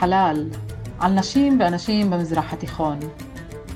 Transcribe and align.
חלל, 0.00 0.44
על 0.98 1.12
נשים 1.12 1.60
ואנשים 1.60 2.10
במזרח 2.10 2.52
התיכון. 2.52 2.98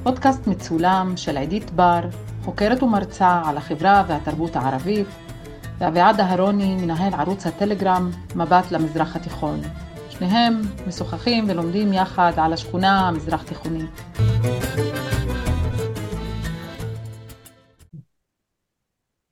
פודקאסט 0.02 0.46
מצולם 0.46 1.12
של 1.16 1.36
עידית 1.36 1.70
בר, 1.70 2.00
חוקרת 2.44 2.82
ומרצה 2.82 3.42
על 3.44 3.56
החברה 3.56 4.04
והתרבות 4.08 4.56
הערבית, 4.56 5.06
ואביעד 5.78 6.20
אהרוני, 6.20 6.76
מנהל 6.76 7.14
ערוץ 7.14 7.46
הטלגרם 7.46 8.10
מבט 8.36 8.70
למזרח 8.70 9.16
התיכון. 9.16 9.60
שניהם 10.10 10.60
משוחחים 10.86 11.44
ולומדים 11.48 11.92
יחד 11.92 12.32
על 12.36 12.52
השכונה 12.52 13.08
המזרח 13.08 13.42
תיכונית. 13.42 14.02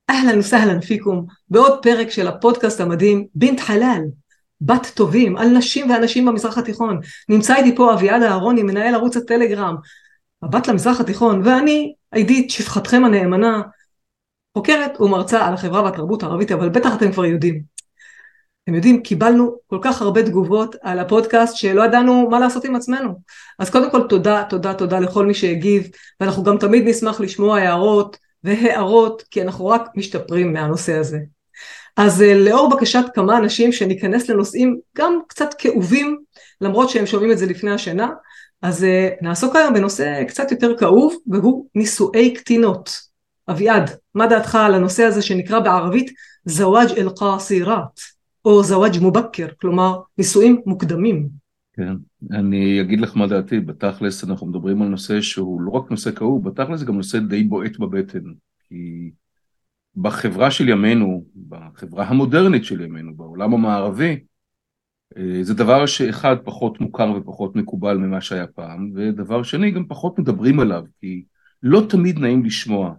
אהלן 0.09 0.39
וסהלן 0.39 0.81
פיקום 0.81 1.25
בעוד 1.49 1.79
פרק 1.81 2.09
של 2.09 2.27
הפודקאסט 2.27 2.79
המדהים 2.79 3.27
בינת 3.35 3.59
חלל 3.59 4.01
בת 4.65 4.91
טובים 4.95 5.37
על 5.37 5.47
נשים 5.47 5.89
ואנשים 5.89 6.25
במזרח 6.25 6.57
התיכון. 6.57 6.99
נמצא 7.29 7.55
איתי 7.55 7.75
פה 7.75 7.93
אביעד 7.93 8.23
אהרוני 8.23 8.63
מנהל 8.63 8.95
ערוץ 8.95 9.17
הטלגרם. 9.17 9.75
הבת 10.43 10.67
למזרח 10.67 10.99
התיכון 10.99 11.41
ואני 11.45 11.93
עידית 12.11 12.49
שפחתכם 12.49 13.05
הנאמנה 13.05 13.61
חוקרת 14.57 15.01
ומרצה 15.01 15.47
על 15.47 15.53
החברה 15.53 15.83
והתרבות 15.83 16.23
הערבית 16.23 16.51
אבל 16.51 16.69
בטח 16.69 16.95
אתם 16.95 17.11
כבר 17.11 17.25
יודעים. 17.25 17.61
אתם 18.63 18.75
יודעים 18.75 19.03
קיבלנו 19.03 19.55
כל 19.67 19.79
כך 19.81 20.01
הרבה 20.01 20.23
תגובות 20.23 20.75
על 20.81 20.99
הפודקאסט 20.99 21.55
שלא 21.55 21.85
ידענו 21.85 22.29
מה 22.29 22.39
לעשות 22.39 22.65
עם 22.65 22.75
עצמנו. 22.75 23.19
אז 23.59 23.69
קודם 23.69 23.91
כל 23.91 24.07
תודה 24.07 24.43
תודה 24.49 24.73
תודה 24.73 24.99
לכל 24.99 25.25
מי 25.25 25.33
שהגיב 25.33 25.87
ואנחנו 26.19 26.43
גם 26.43 26.57
תמיד 26.57 26.87
נשמח 26.87 27.21
לשמוע 27.21 27.59
הערות 27.59 28.17
והערות, 28.43 29.23
כי 29.31 29.41
אנחנו 29.41 29.67
רק 29.67 29.81
משתפרים 29.95 30.53
מהנושא 30.53 30.93
הזה. 30.93 31.19
אז 31.97 32.21
אה, 32.21 32.33
לאור 32.39 32.69
בקשת 32.69 33.05
כמה 33.13 33.37
אנשים 33.37 33.71
שניכנס 33.71 34.29
לנושאים 34.29 34.79
גם 34.97 35.19
קצת 35.27 35.53
כאובים, 35.57 36.19
למרות 36.61 36.89
שהם 36.89 37.05
שומעים 37.05 37.31
את 37.31 37.37
זה 37.37 37.45
לפני 37.45 37.71
השנה, 37.71 38.09
אז 38.61 38.83
אה, 38.83 39.09
נעסוק 39.21 39.55
היום 39.55 39.73
בנושא 39.73 40.23
קצת 40.23 40.51
יותר 40.51 40.77
כאוב, 40.77 41.15
והוא 41.27 41.67
נישואי 41.75 42.33
קטינות. 42.33 43.13
אביעד, 43.49 43.91
מה 44.15 44.27
דעתך 44.27 44.55
על 44.55 44.73
הנושא 44.73 45.03
הזה 45.03 45.21
שנקרא 45.21 45.59
בערבית 45.59 46.11
זוואג' 46.45 46.91
אל-קאסירת, 46.97 47.99
או 48.45 48.63
זוואג' 48.63 48.99
מובקר, 49.01 49.47
כלומר 49.61 49.99
נישואים 50.17 50.61
מוקדמים. 50.65 51.27
כן, 51.73 51.93
אני 52.31 52.81
אגיד 52.81 53.01
לך 53.01 53.17
מה 53.17 53.27
דעתי, 53.27 53.59
בתכלס 53.59 54.23
אנחנו 54.23 54.47
מדברים 54.47 54.81
על 54.81 54.87
נושא 54.87 55.21
שהוא 55.21 55.61
לא 55.61 55.71
רק 55.71 55.91
נושא 55.91 56.11
כאוב, 56.11 56.49
בתכלס 56.49 56.79
זה 56.79 56.85
גם 56.85 56.95
נושא 56.95 57.19
די 57.19 57.43
בועט 57.43 57.77
בבטן, 57.77 58.23
כי 58.69 59.11
בחברה 60.03 60.51
של 60.51 60.69
ימינו, 60.69 61.25
בחברה 61.49 62.05
המודרנית 62.05 62.65
של 62.65 62.81
ימינו, 62.81 63.15
בעולם 63.15 63.53
המערבי, 63.53 64.19
אה, 65.17 65.43
זה 65.43 65.53
דבר 65.53 65.85
שאחד 65.85 66.35
פחות 66.43 66.81
מוכר 66.81 67.11
ופחות 67.17 67.55
מקובל 67.55 67.97
ממה 67.97 68.21
שהיה 68.21 68.47
פעם, 68.47 68.91
ודבר 68.95 69.43
שני 69.43 69.71
גם 69.71 69.85
פחות 69.87 70.19
מדברים 70.19 70.59
עליו, 70.59 70.83
כי 70.99 71.23
לא 71.63 71.81
תמיד 71.89 72.19
נעים 72.19 72.45
לשמוע. 72.45 72.93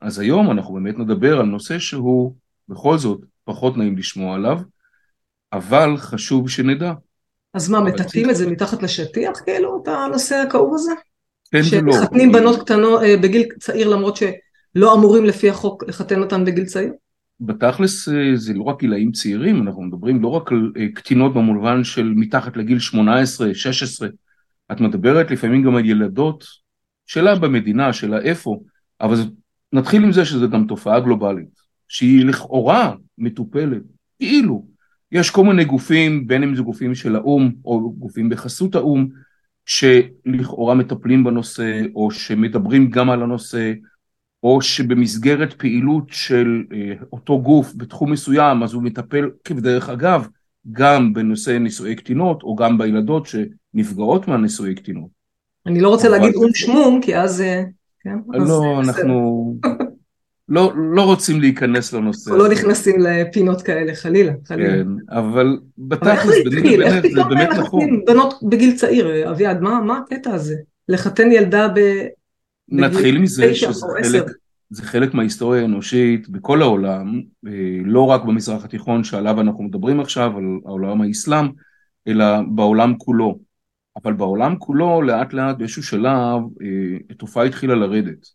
אז 0.00 0.18
היום 0.18 0.50
אנחנו 0.50 0.74
באמת 0.74 0.98
נדבר 0.98 1.40
על 1.40 1.46
נושא 1.46 1.78
שהוא 1.78 2.34
בכל 2.68 2.98
זאת 2.98 3.20
פחות 3.44 3.76
נעים 3.76 3.98
לשמוע 3.98 4.34
עליו, 4.34 4.58
אבל 5.52 5.96
חשוב 5.96 6.48
שנדע. 6.48 6.92
אז 7.54 7.70
מה, 7.70 7.80
מטאטאים 7.80 8.30
את 8.30 8.36
זה 8.36 8.50
מתחת 8.50 8.82
לשטיח, 8.82 9.40
כאילו, 9.44 9.82
את 9.82 9.88
הנושא 9.88 10.36
הכאוב 10.36 10.74
הזה? 10.74 10.92
כן 11.50 11.60
ולא. 11.72 11.92
שמחתנים 11.92 12.32
בנות 12.32 12.60
קטנות 12.60 13.02
אה, 13.02 13.16
בגיל 13.22 13.48
צעיר 13.60 13.88
למרות 13.88 14.16
שלא 14.74 14.94
אמורים 14.94 15.24
לפי 15.24 15.50
החוק 15.50 15.84
לחתן 15.88 16.20
אותן 16.20 16.44
בגיל 16.44 16.64
צעיר? 16.64 16.92
בתכלס 17.40 18.08
אה, 18.08 18.36
זה 18.36 18.54
לא 18.54 18.62
רק 18.62 18.80
גילאים 18.80 19.12
צעירים, 19.12 19.62
אנחנו 19.62 19.82
מדברים 19.82 20.22
לא 20.22 20.28
רק 20.28 20.52
על 20.52 20.72
אה, 20.76 20.86
קטינות 20.94 21.34
במובן 21.34 21.84
של 21.84 22.12
מתחת 22.16 22.56
לגיל 22.56 22.78
18, 22.78 23.54
16, 23.54 24.08
את 24.72 24.80
מדברת 24.80 25.30
לפעמים 25.30 25.62
גם 25.62 25.76
על 25.76 25.84
ילדות, 25.84 26.44
שאלה 27.06 27.34
במדינה, 27.34 27.92
שאלה 27.92 28.18
איפה, 28.18 28.60
אבל 29.00 29.16
זה, 29.16 29.22
נתחיל 29.72 30.04
עם 30.04 30.12
זה 30.12 30.24
שזו 30.24 30.50
גם 30.50 30.66
תופעה 30.66 31.00
גלובלית, 31.00 31.60
שהיא 31.88 32.24
לכאורה 32.24 32.94
מטופלת, 33.18 33.82
כאילו, 34.18 34.66
יש 35.12 35.30
כל 35.30 35.44
מיני 35.44 35.64
גופים, 35.64 36.26
בין 36.26 36.42
אם 36.42 36.56
זה 36.56 36.62
גופים 36.62 36.94
של 36.94 37.16
האו"ם 37.16 37.52
או 37.64 37.92
גופים 37.92 38.28
בחסות 38.28 38.74
האו"ם, 38.74 39.08
שלכאורה 39.66 40.74
מטפלים 40.74 41.24
בנושא 41.24 41.80
או 41.94 42.10
שמדברים 42.10 42.90
גם 42.90 43.10
על 43.10 43.22
הנושא, 43.22 43.72
או 44.42 44.62
שבמסגרת 44.62 45.52
פעילות 45.52 46.04
של 46.08 46.62
אה, 46.72 46.92
אותו 47.12 47.42
גוף 47.42 47.72
בתחום 47.76 48.12
מסוים, 48.12 48.62
אז 48.62 48.72
הוא 48.74 48.82
מטפל 48.82 49.30
כבדרך 49.44 49.88
אגב 49.88 50.28
גם 50.72 51.12
בנושא 51.14 51.50
נישואי 51.50 51.94
קטינות 51.94 52.42
או 52.42 52.56
גם 52.56 52.78
בילדות 52.78 53.26
שנפגעות 53.26 54.28
מהנישואי 54.28 54.74
קטינות. 54.74 55.08
אני 55.66 55.80
לא 55.80 55.88
רוצה 55.88 56.08
להגיד 56.08 56.34
אום 56.34 56.54
שמום 56.54 57.00
כי 57.02 57.16
אז... 57.16 57.40
אה, 57.40 57.62
כן, 58.00 58.16
לא, 58.32 58.80
אנחנו... 58.80 59.54
לא, 60.48 60.72
לא 60.92 61.02
רוצים 61.02 61.40
להיכנס 61.40 61.92
לנושא. 61.92 62.30
אנחנו 62.30 62.44
לא 62.44 62.52
נכנסים 62.52 63.00
לפינות 63.00 63.62
כאלה, 63.62 63.94
חלילה, 63.94 64.32
חלילה. 64.46 64.72
כן, 64.72 65.16
אבל 65.18 65.58
בתכלס, 65.78 66.34
ביני 66.44 66.76
לבינך 66.76 67.14
זה 67.14 67.22
באמת 67.28 67.48
נכון. 67.48 68.04
בנות 68.04 68.34
בגיל 68.42 68.76
צעיר, 68.76 69.30
אביעד, 69.30 69.60
מה, 69.60 69.98
הקטע 69.98 70.34
הזה? 70.34 70.56
לחתן 70.88 71.32
ילדה. 71.32 71.68
נתחיל 72.68 73.18
מזה 73.18 73.54
שזה 73.54 73.86
חלק, 74.02 74.24
זה 74.70 74.82
חלק 74.82 75.14
מההיסטוריה 75.14 75.62
האנושית 75.62 76.28
בכל 76.28 76.62
העולם, 76.62 77.20
אה, 77.46 77.78
לא 77.84 78.06
רק 78.06 78.24
במזרח 78.24 78.64
התיכון 78.64 79.04
שעליו 79.04 79.40
אנחנו 79.40 79.62
מדברים 79.62 80.00
עכשיו, 80.00 80.38
על 80.38 80.44
העולם 80.66 81.00
האסלאם, 81.00 81.48
אלא 82.08 82.26
בעולם 82.54 82.94
כולו. 82.98 83.38
אבל 83.96 84.12
בעולם 84.12 84.56
כולו 84.58 85.02
לאט 85.02 85.32
לאט 85.32 85.56
באיזשהו 85.58 85.82
שלב 85.82 86.40
אה, 86.62 86.96
התופעה 87.10 87.44
התחילה 87.44 87.74
לרדת. 87.74 88.26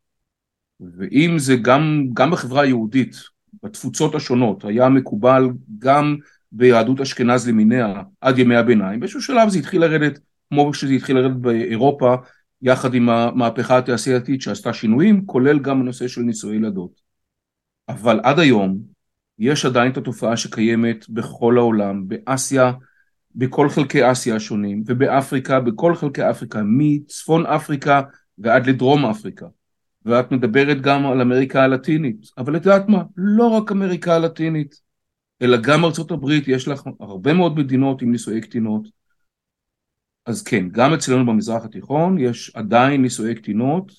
ואם 0.79 1.39
זה 1.39 1.55
גם, 1.61 2.07
גם 2.13 2.31
בחברה 2.31 2.61
היהודית, 2.61 3.15
בתפוצות 3.63 4.15
השונות, 4.15 4.65
היה 4.65 4.89
מקובל 4.89 5.49
גם 5.79 6.15
ביהדות 6.51 7.01
אשכנז 7.01 7.47
למיניה 7.47 8.01
עד 8.21 8.39
ימי 8.39 8.55
הביניים, 8.55 8.99
באיזשהו 8.99 9.21
שלב 9.21 9.49
זה 9.49 9.59
התחיל 9.59 9.81
לרדת, 9.81 10.19
כמו 10.49 10.73
שזה 10.73 10.93
התחיל 10.93 11.17
לרדת 11.17 11.35
באירופה, 11.35 12.15
יחד 12.61 12.93
עם 12.93 13.09
המהפכה 13.09 13.77
התעשייתית 13.77 14.41
שעשתה 14.41 14.73
שינויים, 14.73 15.25
כולל 15.25 15.59
גם 15.59 15.81
הנושא 15.81 16.07
של 16.07 16.21
נישואי 16.21 16.55
ילדות. 16.55 17.01
אבל 17.89 18.19
עד 18.23 18.39
היום 18.39 18.77
יש 19.39 19.65
עדיין 19.65 19.91
את 19.91 19.97
התופעה 19.97 20.37
שקיימת 20.37 21.09
בכל 21.09 21.57
העולם, 21.57 22.07
באסיה, 22.07 22.71
בכל 23.35 23.69
חלקי 23.69 24.11
אסיה 24.11 24.35
השונים, 24.35 24.83
ובאפריקה, 24.85 25.59
בכל 25.59 25.95
חלקי 25.95 26.29
אפריקה, 26.29 26.61
מצפון 26.65 27.45
אפריקה 27.45 28.01
ועד 28.37 28.67
לדרום 28.67 29.05
אפריקה. 29.05 29.45
ואת 30.05 30.31
מדברת 30.31 30.81
גם 30.81 31.05
על 31.05 31.21
אמריקה 31.21 31.63
הלטינית, 31.63 32.25
אבל 32.37 32.57
את 32.57 32.65
יודעת 32.65 32.89
מה? 32.89 33.03
לא 33.17 33.47
רק 33.47 33.71
אמריקה 33.71 34.15
הלטינית, 34.15 34.81
אלא 35.41 35.57
גם 35.57 35.85
ארצות 35.85 36.11
הברית, 36.11 36.47
יש 36.47 36.67
לך 36.67 36.83
הרבה 36.99 37.33
מאוד 37.33 37.59
מדינות 37.59 38.01
עם 38.01 38.11
נישואי 38.11 38.41
קטינות. 38.41 38.87
אז 40.27 40.43
כן, 40.43 40.69
גם 40.71 40.93
אצלנו 40.93 41.25
במזרח 41.25 41.65
התיכון 41.65 42.17
יש 42.19 42.51
עדיין 42.55 43.01
נישואי 43.01 43.35
קטינות, 43.35 43.91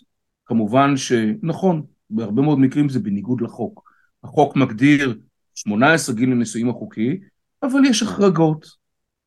כמובן 0.47 0.97
שנכון, 0.97 1.83
בהרבה 2.11 2.43
מאוד 2.43 2.59
מקרים 2.59 2.89
זה 2.89 3.01
בניגוד 3.01 3.41
לחוק. 3.41 3.91
החוק 4.25 4.57
מגדיר 4.57 5.19
18 5.55 6.15
גיל 6.15 6.31
לנישואים 6.31 6.71
החוקי, 6.71 7.21
אבל 7.63 7.85
יש 7.85 8.03
החרגות. 8.03 8.67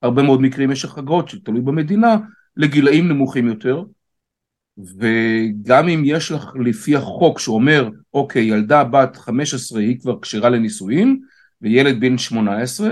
הרבה 0.02 0.24
מאוד 0.24 0.42
מקרים 0.42 0.72
יש 0.72 0.86
החרגות 0.86 1.30
שתלוי 1.30 1.62
במדינה, 1.62 2.18
לגילאים 2.58 3.08
נמוכים 3.08 3.48
יותר, 3.48 3.84
וגם 4.78 5.90
אם 5.90 6.02
יש 6.06 6.32
לך 6.32 6.54
לפי 6.66 6.96
החוק 6.96 7.40
שאומר, 7.40 7.90
אוקיי, 8.14 8.44
ילדה 8.44 8.84
בת 8.84 9.16
15 9.18 9.82
היא 9.82 10.00
כבר 10.00 10.20
כשרה 10.22 10.50
לנישואין, 10.50 11.20
וילד 11.62 12.00
בן 12.00 12.18
18, 12.18 12.92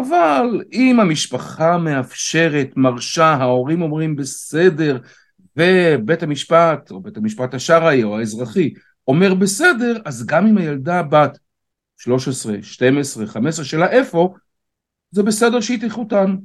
אבל 0.00 0.62
אם 0.72 1.00
המשפחה 1.00 1.78
מאפשרת, 1.78 2.68
מרשה, 2.76 3.26
ההורים 3.26 3.82
אומרים 3.82 4.16
בסדר, 4.16 4.98
ובית 5.56 6.22
המשפט, 6.22 6.90
או 6.90 7.00
בית 7.00 7.16
המשפט 7.16 7.54
השרעי 7.54 8.02
או 8.02 8.18
האזרחי, 8.18 8.74
אומר 9.08 9.34
בסדר, 9.34 9.96
אז 10.04 10.26
גם 10.26 10.46
אם 10.46 10.58
הילדה 10.58 11.02
בת 11.02 11.38
13, 11.96 12.56
12, 12.62 13.26
15 13.26 13.64
שלה 13.64 13.90
איפה, 13.90 14.34
זה 15.10 15.22
בסדר 15.22 15.60
שהיא 15.60 15.88
תחותן. 15.88 16.36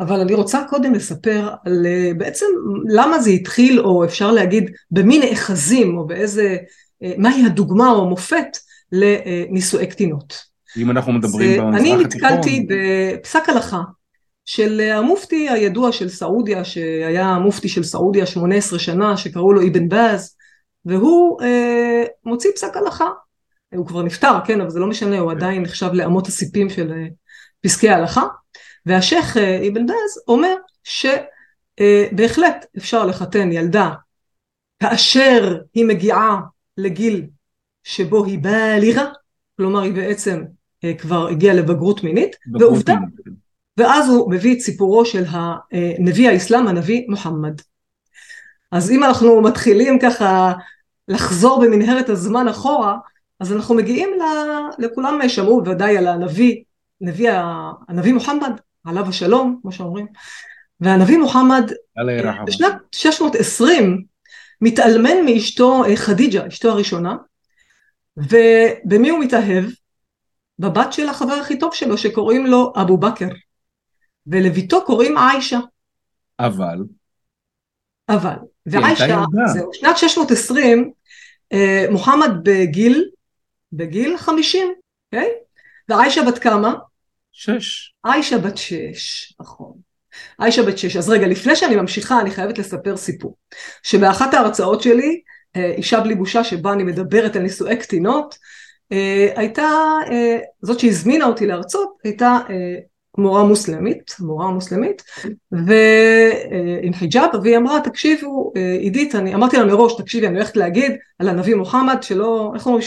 אבל 0.00 0.20
אני 0.20 0.34
רוצה 0.34 0.64
קודם 0.68 0.94
לספר 0.94 1.48
על 1.64 1.86
אה, 1.86 2.10
בעצם 2.18 2.46
למה 2.88 3.18
זה 3.18 3.30
התחיל, 3.30 3.80
או 3.80 4.04
אפשר 4.04 4.32
להגיד 4.32 4.70
במי 4.90 5.18
נאחזים, 5.18 5.98
או 5.98 6.06
באיזה, 6.06 6.56
אה, 7.02 7.12
מהי 7.18 7.46
הדוגמה 7.46 7.90
או 7.90 8.02
המופת 8.02 8.46
לנישואי 8.92 9.86
קטינות. 9.86 10.55
אם 10.76 10.90
אנחנו 10.90 11.12
מדברים 11.12 11.60
במזרח 11.60 11.74
התיכון. 11.84 11.96
אני 11.96 12.04
נתקלתי 12.04 12.66
בפסק 12.68 13.48
הלכה 13.48 13.82
של 14.44 14.80
המופתי 14.80 15.48
הידוע 15.48 15.92
של 15.92 16.08
סעודיה, 16.08 16.64
שהיה 16.64 17.26
המופתי 17.26 17.68
של 17.68 17.82
סעודיה 17.82 18.26
18 18.26 18.78
שנה, 18.78 19.16
שקראו 19.16 19.52
לו 19.52 19.68
אבן 19.68 19.88
באז, 19.88 20.36
והוא 20.84 21.42
אה, 21.42 22.04
מוציא 22.24 22.50
פסק 22.54 22.76
הלכה. 22.76 23.08
הוא 23.74 23.86
כבר 23.86 24.02
נפטר, 24.02 24.38
כן, 24.46 24.60
אבל 24.60 24.70
זה 24.70 24.80
לא 24.80 24.86
משנה, 24.86 25.18
הוא 25.18 25.30
עדיין 25.30 25.62
נחשב 25.62 25.90
לאמות 25.92 26.26
הסיפים 26.26 26.70
של 26.70 26.92
אה, 26.92 27.06
פסקי 27.60 27.88
ההלכה. 27.88 28.24
והשייח 28.86 29.36
אבן 29.36 29.86
באז 29.86 30.22
אומר 30.28 30.54
שבהחלט 31.78 32.66
אפשר 32.78 33.06
לחתן 33.06 33.52
ילדה 33.52 33.90
כאשר 34.82 35.58
היא 35.74 35.84
מגיעה 35.84 36.40
לגיל 36.76 37.26
שבו 37.84 38.24
היא 38.24 38.38
בעלירה, 38.38 39.04
כלומר 39.56 39.82
היא 39.82 39.92
בעצם 39.92 40.42
כבר 40.98 41.28
הגיעה 41.28 41.54
לבגרות 41.54 42.04
מינית, 42.04 42.36
ועובדה, 42.58 42.94
ואז 43.76 44.08
הוא 44.08 44.30
מביא 44.30 44.54
את 44.54 44.60
סיפורו 44.60 45.04
של 45.04 45.24
הנביא 45.28 46.28
האסלאם, 46.28 46.68
הנביא 46.68 47.04
מוחמד. 47.08 47.60
אז 48.72 48.90
אם 48.90 49.04
אנחנו 49.04 49.40
מתחילים 49.40 49.98
ככה 49.98 50.52
לחזור 51.08 51.60
במנהרת 51.60 52.08
הזמן 52.08 52.48
אחורה, 52.48 52.96
אז 53.40 53.52
אנחנו 53.52 53.74
מגיעים 53.74 54.08
ל... 54.18 54.22
לכולם 54.78 55.28
שמעו 55.28 55.62
בוודאי 55.62 55.96
על 55.96 56.06
הנביא, 56.06 56.62
נביא, 57.00 57.30
הנביא 57.88 58.12
מוחמד, 58.12 58.52
עליו 58.84 59.08
השלום, 59.08 59.58
כמו 59.62 59.72
שאומרים, 59.72 60.06
והנביא 60.80 61.18
מוחמד 61.18 61.70
בשנת 62.46 62.74
620 62.92 64.04
מתאלמן 64.60 65.24
מאשתו 65.24 65.84
אה, 65.84 65.96
חדיג'ה, 65.96 66.48
אשתו 66.48 66.68
הראשונה, 66.68 67.16
ובמי 68.16 69.08
הוא 69.08 69.20
מתאהב? 69.20 69.64
בבת 70.58 70.92
של 70.92 71.08
החבר 71.08 71.32
הכי 71.32 71.58
טוב 71.58 71.74
שלו 71.74 71.98
שקוראים 71.98 72.46
לו 72.46 72.72
אבו 72.82 72.96
בכר, 72.96 73.28
ולביתו 74.26 74.84
קוראים 74.84 75.18
עיישה. 75.18 75.58
אבל? 76.40 76.78
אבל, 78.08 78.36
ועיישה, 78.66 79.22
זהו, 79.54 79.70
שנת 79.72 79.98
620, 79.98 80.92
אה, 81.52 81.86
מוחמד 81.90 82.30
בגיל, 82.42 83.04
בגיל 83.72 84.16
50, 84.18 84.68
אוקיי? 85.12 85.28
ועיישה 85.88 86.22
בת 86.22 86.38
כמה? 86.38 86.74
שש. 87.32 87.94
עיישה 88.04 88.38
בת 88.38 88.56
שש, 88.56 89.34
נכון. 89.40 89.72
עיישה 90.38 90.62
בת 90.62 90.78
שש. 90.78 90.96
אז 90.96 91.08
רגע, 91.08 91.26
לפני 91.26 91.56
שאני 91.56 91.76
ממשיכה, 91.76 92.20
אני 92.20 92.30
חייבת 92.30 92.58
לספר 92.58 92.96
סיפור. 92.96 93.36
שבאחת 93.82 94.34
ההרצאות 94.34 94.82
שלי, 94.82 95.20
אה, 95.56 95.72
אישה 95.76 96.00
בלי 96.00 96.14
בושה, 96.14 96.44
שבה 96.44 96.72
אני 96.72 96.82
מדברת 96.82 97.36
על 97.36 97.42
נישואי 97.42 97.76
קטינות, 97.76 98.34
הייתה, 99.36 99.68
אה, 100.10 100.38
זאת 100.62 100.80
שהזמינה 100.80 101.24
אותי 101.24 101.46
להרצות, 101.46 101.94
הייתה 102.04 102.38
מורה 103.18 103.44
מוסלמית, 103.44 104.16
מורה 104.20 104.50
מוסלמית, 104.50 105.02
ועם 105.52 106.92
חיג'אב, 106.94 107.30
והיא 107.42 107.56
אמרה, 107.56 107.80
תקשיבו, 107.80 108.52
עידית, 108.80 109.14
אני 109.14 109.34
אמרתי 109.34 109.56
לה 109.56 109.64
מראש, 109.64 109.96
תקשיבי, 109.98 110.26
אני 110.26 110.36
הולכת 110.36 110.56
להגיד 110.56 110.92
על 111.18 111.28
הנביא 111.28 111.54
מוחמד, 111.54 112.02
שלא, 112.02 112.52
איך 112.54 112.66
אומרים, 112.66 112.82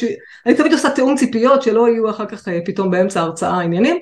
אני 0.46 0.56
תמיד 0.56 0.74
עושה 0.74 0.90
תיאום 0.90 1.16
ציפיות, 1.16 1.62
שלא 1.62 1.90
יהיו 1.90 2.10
אחר 2.10 2.26
כך 2.26 2.48
פתאום 2.66 2.92
באמצע 2.92 3.22
ההרצאה 3.22 3.62
עניינים, 3.62 3.98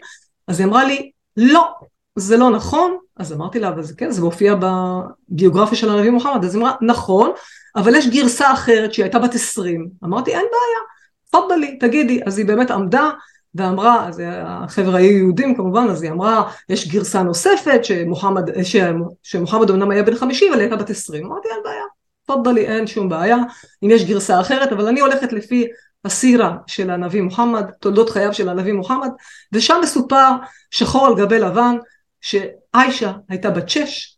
אז 0.47 0.59
היא 0.59 0.67
אמרה 0.67 0.83
לי, 0.85 1.11
לא, 1.37 1.67
זה 2.15 2.37
לא 2.37 2.49
נכון, 2.49 2.97
אז 3.17 3.33
אמרתי 3.33 3.59
לה, 3.59 3.69
אבל 3.69 3.83
זה 3.83 3.93
כן, 3.97 4.11
זה 4.11 4.21
מופיע 4.21 4.55
בביוגרפיה 4.55 5.77
של 5.77 5.89
הנביא 5.89 6.11
מוחמד, 6.11 6.45
אז 6.45 6.55
היא 6.55 6.61
אמרה, 6.61 6.73
נכון, 6.81 7.31
אבל 7.75 7.95
יש 7.95 8.07
גרסה 8.07 8.53
אחרת 8.53 8.93
שהיא 8.93 9.03
הייתה 9.03 9.19
בת 9.19 9.35
עשרים, 9.35 9.87
אמרתי, 10.03 10.31
אין 10.31 10.45
בעיה, 10.51 10.81
תפדלי, 11.29 11.77
תגידי, 11.79 12.19
אז 12.25 12.37
היא 12.37 12.45
באמת 12.45 12.71
עמדה 12.71 13.09
ואמרה, 13.55 14.07
אז 14.07 14.21
החבר'ה 14.25 14.97
היו 14.97 15.17
יהודים 15.17 15.55
כמובן, 15.55 15.87
אז 15.89 16.03
היא 16.03 16.11
אמרה, 16.11 16.51
יש 16.69 16.87
גרסה 16.87 17.23
נוספת 17.23 17.85
שמוחמד, 17.85 18.63
ש, 18.63 18.75
שמוחמד 19.23 19.69
אמנם 19.69 19.91
היה 19.91 20.03
בן 20.03 20.15
חמישים, 20.15 20.53
אבל 20.53 20.61
היא 20.61 20.69
הייתה 20.69 20.83
בת 20.83 20.89
עשרים, 20.89 21.25
אמרתי, 21.25 21.47
אין 21.47 21.63
בעיה, 21.63 21.83
תפדלי, 22.27 22.67
אין 22.67 22.87
שום 22.87 23.09
בעיה, 23.09 23.37
אם 23.83 23.89
יש 23.91 24.05
גרסה 24.05 24.41
אחרת, 24.41 24.71
אבל 24.71 24.87
אני 24.87 24.99
הולכת 24.99 25.33
לפי 25.33 25.67
הסירה 26.05 26.57
של 26.67 26.89
הנביא 26.89 27.21
מוחמד, 27.21 27.65
תולדות 27.79 28.09
חייו 28.09 28.33
של 28.33 28.49
הנביא 28.49 28.73
מוחמד, 28.73 29.09
ושם 29.53 29.79
מסופר 29.83 30.31
שחור 30.71 31.07
על 31.07 31.15
גבי 31.15 31.39
לבן 31.39 31.75
שעיישה 32.21 33.11
הייתה 33.29 33.49
בת 33.49 33.69
שש 33.69 34.17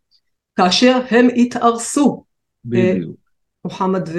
כאשר 0.56 1.00
הם 1.10 1.28
התארסו. 1.36 2.24
בדיוק. 2.66 3.16
מוחמד 3.66 4.10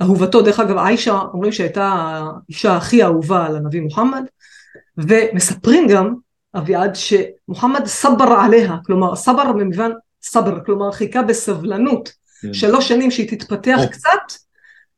ואהובתו, 0.00 0.42
דרך 0.42 0.60
אגב 0.60 0.76
עיישה 0.78 1.18
אומרים 1.32 1.52
שהייתה 1.52 1.84
האישה 1.84 2.76
הכי 2.76 3.04
אהובה 3.04 3.46
על 3.46 3.56
הנביא 3.56 3.80
מוחמד, 3.80 4.22
ומספרים 4.98 5.88
גם 5.88 6.14
אביעד 6.54 6.94
שמוחמד 6.94 7.86
סבר 7.86 8.36
עליה, 8.44 8.76
כלומר 8.86 9.16
סבר 9.16 9.52
במובן 9.52 9.90
סבר, 10.22 10.64
כלומר 10.64 10.92
חיכה 10.92 11.22
בסבלנות 11.22 12.12
כן. 12.42 12.54
שלוש 12.54 12.88
שנים 12.88 13.10
שהיא 13.10 13.28
תתפתח 13.28 13.78
או. 13.78 13.90
קצת 13.90 14.32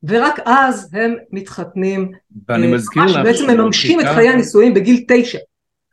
ורק 0.02 0.40
אז 0.44 0.90
הם 0.92 1.14
מתחתנים. 1.32 2.12
ואני 2.48 2.66
אה, 2.66 2.72
מזכיר 2.72 3.04
לך. 3.04 3.16
בעצם 3.24 3.50
מממשים 3.50 4.00
את 4.00 4.06
חיי 4.14 4.28
הנישואים 4.28 4.74
בגיל 4.74 5.04
תשע. 5.08 5.38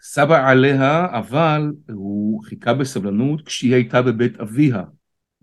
סבא 0.01 0.49
עליה, 0.49 1.07
אבל 1.11 1.71
הוא 1.93 2.43
חיכה 2.43 2.73
בסבלנות 2.73 3.41
כשהיא 3.45 3.75
הייתה 3.75 4.01
בבית 4.01 4.39
אביה. 4.39 4.83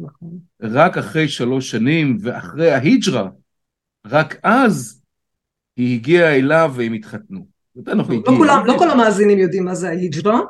נכון. 0.00 0.30
רק 0.62 0.98
אחרי 0.98 1.28
שלוש 1.28 1.70
שנים 1.70 2.18
ואחרי 2.20 2.70
ההיג'רה, 2.70 3.28
רק 4.06 4.36
אז 4.42 5.00
היא 5.76 5.94
הגיעה 5.94 6.36
אליו 6.36 6.72
והם 6.76 6.92
התחתנו. 6.92 7.46
לא, 7.76 7.94
לא, 7.94 8.04
כולם, 8.24 8.66
לא 8.66 8.74
כל 8.78 8.90
המאזינים 8.90 9.38
יודעים 9.38 9.64
מה 9.64 9.74
זה 9.74 9.88
ההיג'רה, 9.88 10.40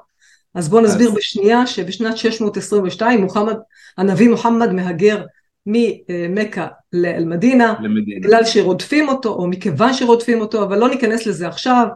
אז 0.54 0.68
בואו 0.68 0.82
נסביר 0.82 1.08
אז... 1.08 1.14
בשנייה 1.14 1.66
שבשנת 1.66 2.16
622 2.16 3.20
מוחמד, 3.20 3.56
הנביא 3.98 4.28
מוחמד 4.28 4.72
מהגר 4.72 5.24
ממכה 5.66 6.66
לאל-מדינה, 6.92 7.74
בגלל 8.20 8.44
שרודפים 8.44 9.08
אותו, 9.08 9.28
או 9.28 9.46
מכיוון 9.46 9.94
שרודפים 9.94 10.40
אותו, 10.40 10.62
אבל 10.62 10.78
לא 10.78 10.88
ניכנס 10.88 11.26
לזה 11.26 11.48
עכשיו, 11.48 11.86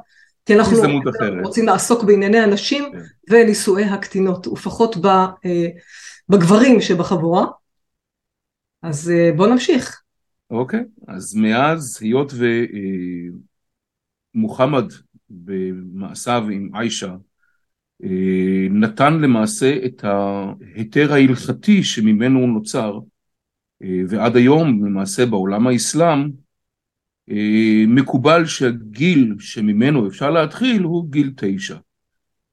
כי 0.47 0.55
אנחנו 0.55 0.77
רוצים 1.45 1.67
לעסוק 1.67 2.03
בענייני 2.05 2.39
הנשים 2.39 2.93
כן. 2.93 2.99
ונישואי 3.31 3.85
הקטינות, 3.85 4.47
ופחות 4.47 4.97
אה, 5.07 5.67
בגברים 6.29 6.81
שבחבורה. 6.81 7.47
אז 8.83 9.11
אה, 9.11 9.31
בואו 9.37 9.51
נמשיך. 9.51 10.03
אוקיי, 10.50 10.85
אז 11.09 11.35
מאז, 11.35 11.99
היות 12.00 12.33
ומוחמד 14.35 14.93
אה, 14.93 14.99
במעשיו 15.31 16.49
עם 16.53 16.71
עיישה, 16.75 17.15
נתן 18.71 19.21
למעשה 19.21 19.77
את 19.87 20.05
ההיתר 20.05 21.12
ההלכתי 21.12 21.85
שממנו 21.85 22.41
הוא 22.41 22.49
נוצר, 22.49 22.99
ועד 24.09 24.37
היום 24.37 24.87
למעשה 24.87 25.27
בעולם 25.27 25.67
האסלאם 25.67 26.31
אה, 27.31 27.85
מקובל 27.87 28.47
שהגיל 28.47 29.35
שממנו 29.38 30.09
אפשר 30.09 30.31
להתחיל 30.31 30.83
הוא 30.83 31.11
גיל 31.11 31.33
תשע. 31.37 31.76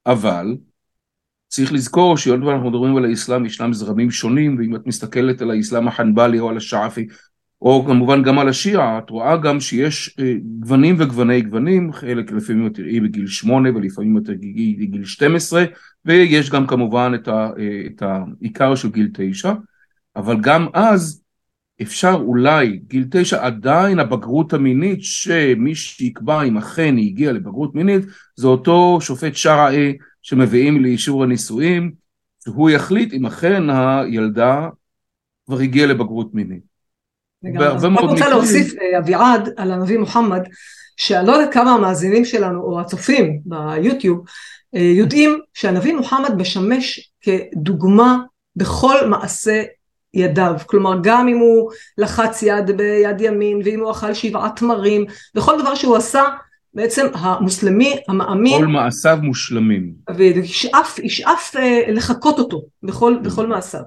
אבל 0.06 0.56
צריך 1.48 1.72
לזכור 1.72 2.16
שהיות 2.16 2.40
ואנחנו 2.42 2.70
מדברים 2.70 2.96
על 2.96 3.04
האסלאם 3.04 3.46
ישנם 3.46 3.72
זרמים 3.72 4.10
שונים 4.10 4.58
ואם 4.58 4.76
את 4.76 4.86
מסתכלת 4.86 5.42
על 5.42 5.50
האסלאם 5.50 5.88
החנבלי 5.88 6.40
או 6.40 6.48
על 6.48 6.56
השאפי 6.56 7.06
או 7.66 7.84
כמובן 7.86 8.22
גם 8.22 8.38
על 8.38 8.48
השיעה 8.48 8.98
את 8.98 9.10
רואה 9.10 9.36
גם 9.36 9.60
שיש 9.60 10.16
אה, 10.20 10.34
גוונים 10.58 10.96
וגווני 10.98 11.42
גוונים 11.42 11.92
חלק 11.92 12.32
לפעמים 12.32 12.66
את 12.66 12.74
תראי 12.74 13.00
בגיל 13.00 13.26
שמונה 13.26 13.68
ולפעמים 13.74 14.18
את 14.18 14.24
תראי 14.24 14.76
בגיל 14.80 15.04
12 15.04 15.64
ויש 16.04 16.50
גם 16.50 16.66
כמובן 16.66 17.12
את, 17.14 17.28
ה, 17.28 17.50
אה, 17.58 17.82
את 17.86 18.02
העיקר 18.02 18.74
של 18.74 18.90
גיל 18.90 19.10
תשע 19.14 19.52
אבל 20.16 20.40
גם 20.40 20.66
אז 20.74 21.22
אפשר 21.82 22.12
אולי 22.14 22.80
גיל 22.86 23.06
תשע 23.10 23.46
עדיין 23.46 23.98
הבגרות 23.98 24.52
המינית 24.52 24.98
שמי 25.02 25.74
שיקבע 25.74 26.42
אם 26.42 26.56
אכן 26.56 26.96
היא 26.96 27.10
הגיעה 27.10 27.32
לבגרות 27.32 27.74
מינית 27.74 28.02
זה 28.36 28.46
אותו 28.46 28.98
שופט 29.00 29.34
שרעי 29.34 29.96
שמביאים 30.22 30.82
לאישור 30.82 31.24
הנישואים 31.24 31.92
שהוא 32.44 32.70
יחליט 32.70 33.12
אם 33.12 33.26
אכן 33.26 33.62
הילדה 33.70 34.68
כבר 35.46 35.58
הגיעה 35.58 35.86
לבגרות 35.86 36.34
מינית. 36.34 36.75
אז 37.60 37.84
אני 37.84 37.96
רוצה 37.98 38.28
להוסיף 38.28 38.74
אה, 38.80 38.98
אביעד 38.98 39.48
על 39.56 39.72
הנביא 39.72 39.98
מוחמד 39.98 40.42
שאני 40.96 41.26
לא 41.26 41.32
יודעת 41.32 41.54
כמה 41.54 41.74
המאזינים 41.74 42.24
שלנו 42.24 42.62
או 42.62 42.80
הצופים 42.80 43.40
ביוטיוב 43.44 44.24
אה, 44.74 44.80
יודעים 44.80 45.38
שהנביא 45.54 45.94
מוחמד 45.94 46.34
משמש 46.36 47.10
כדוגמה 47.20 48.18
בכל 48.56 49.06
מעשה 49.06 49.62
ידיו, 50.14 50.54
כלומר 50.66 50.98
גם 51.02 51.28
אם 51.28 51.38
הוא 51.38 51.70
לחץ 51.98 52.42
יד 52.42 52.70
ביד 52.70 53.20
ימין 53.20 53.60
ואם 53.64 53.80
הוא 53.80 53.90
אכל 53.90 54.14
שבעה 54.14 54.50
תמרים 54.56 55.04
וכל 55.34 55.62
דבר 55.62 55.74
שהוא 55.74 55.96
עשה 55.96 56.24
בעצם 56.74 57.06
המוסלמי 57.14 57.96
המאמין 58.08 58.60
כל 58.60 58.66
מעשיו 58.66 59.18
מושלמים. 59.22 59.92
וישאף 60.16 60.98
ישאף 60.98 61.56
אה, 61.56 61.80
לחקות 61.88 62.38
אותו 62.38 62.62
בכל, 62.82 63.14
כן. 63.16 63.22
בכל 63.22 63.46
מעשיו 63.46 63.80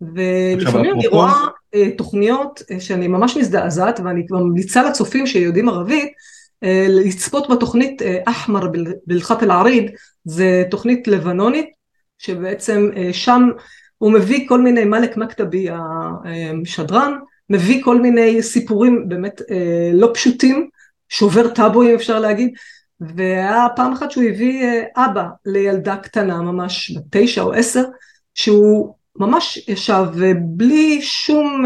ולפעמים 0.00 0.94
אני 0.94 1.06
רואה 1.06 1.46
אה, 1.74 1.90
תוכניות 1.98 2.62
אה, 2.70 2.80
שאני 2.80 3.08
ממש 3.08 3.36
מזדעזעת 3.36 4.00
ואני 4.04 4.26
כבר 4.26 4.38
ממליצה 4.38 4.82
לצופים 4.82 5.26
שיודעים 5.26 5.68
ערבית 5.68 6.12
לצפות 6.88 7.50
בתוכנית 7.50 8.02
אחמר 8.24 8.66
בלחת 9.06 9.42
אל-עריד. 9.42 9.90
זה 10.24 10.64
תוכנית 10.70 11.08
לבנונית 11.08 11.70
שבעצם 12.18 12.90
שם 13.12 13.48
הוא 13.98 14.12
מביא 14.12 14.48
כל 14.48 14.60
מיני, 14.60 14.84
מאלק 14.84 15.16
מכתבי 15.16 15.66
השדרן, 15.70 17.12
מביא 17.50 17.84
כל 17.84 18.00
מיני 18.00 18.42
סיפורים 18.42 19.08
באמת 19.08 19.40
אה, 19.50 19.90
לא 19.92 20.10
פשוטים, 20.14 20.68
שובר 21.08 21.48
טאבואים 21.48 21.94
אפשר 21.94 22.18
להגיד, 22.18 22.54
והיה 23.00 23.66
פעם 23.76 23.92
אחת 23.92 24.10
שהוא 24.10 24.24
הביא 24.24 24.64
אה, 24.64 25.06
אבא 25.06 25.24
לילדה 25.46 25.96
קטנה 25.96 26.42
ממש 26.42 26.96
בת 26.96 27.02
תשע 27.10 27.42
או 27.42 27.52
עשר 27.52 27.84
שהוא 28.34 28.94
ממש 29.18 29.68
ישב 29.68 30.04
בלי 30.38 31.02
שום, 31.02 31.64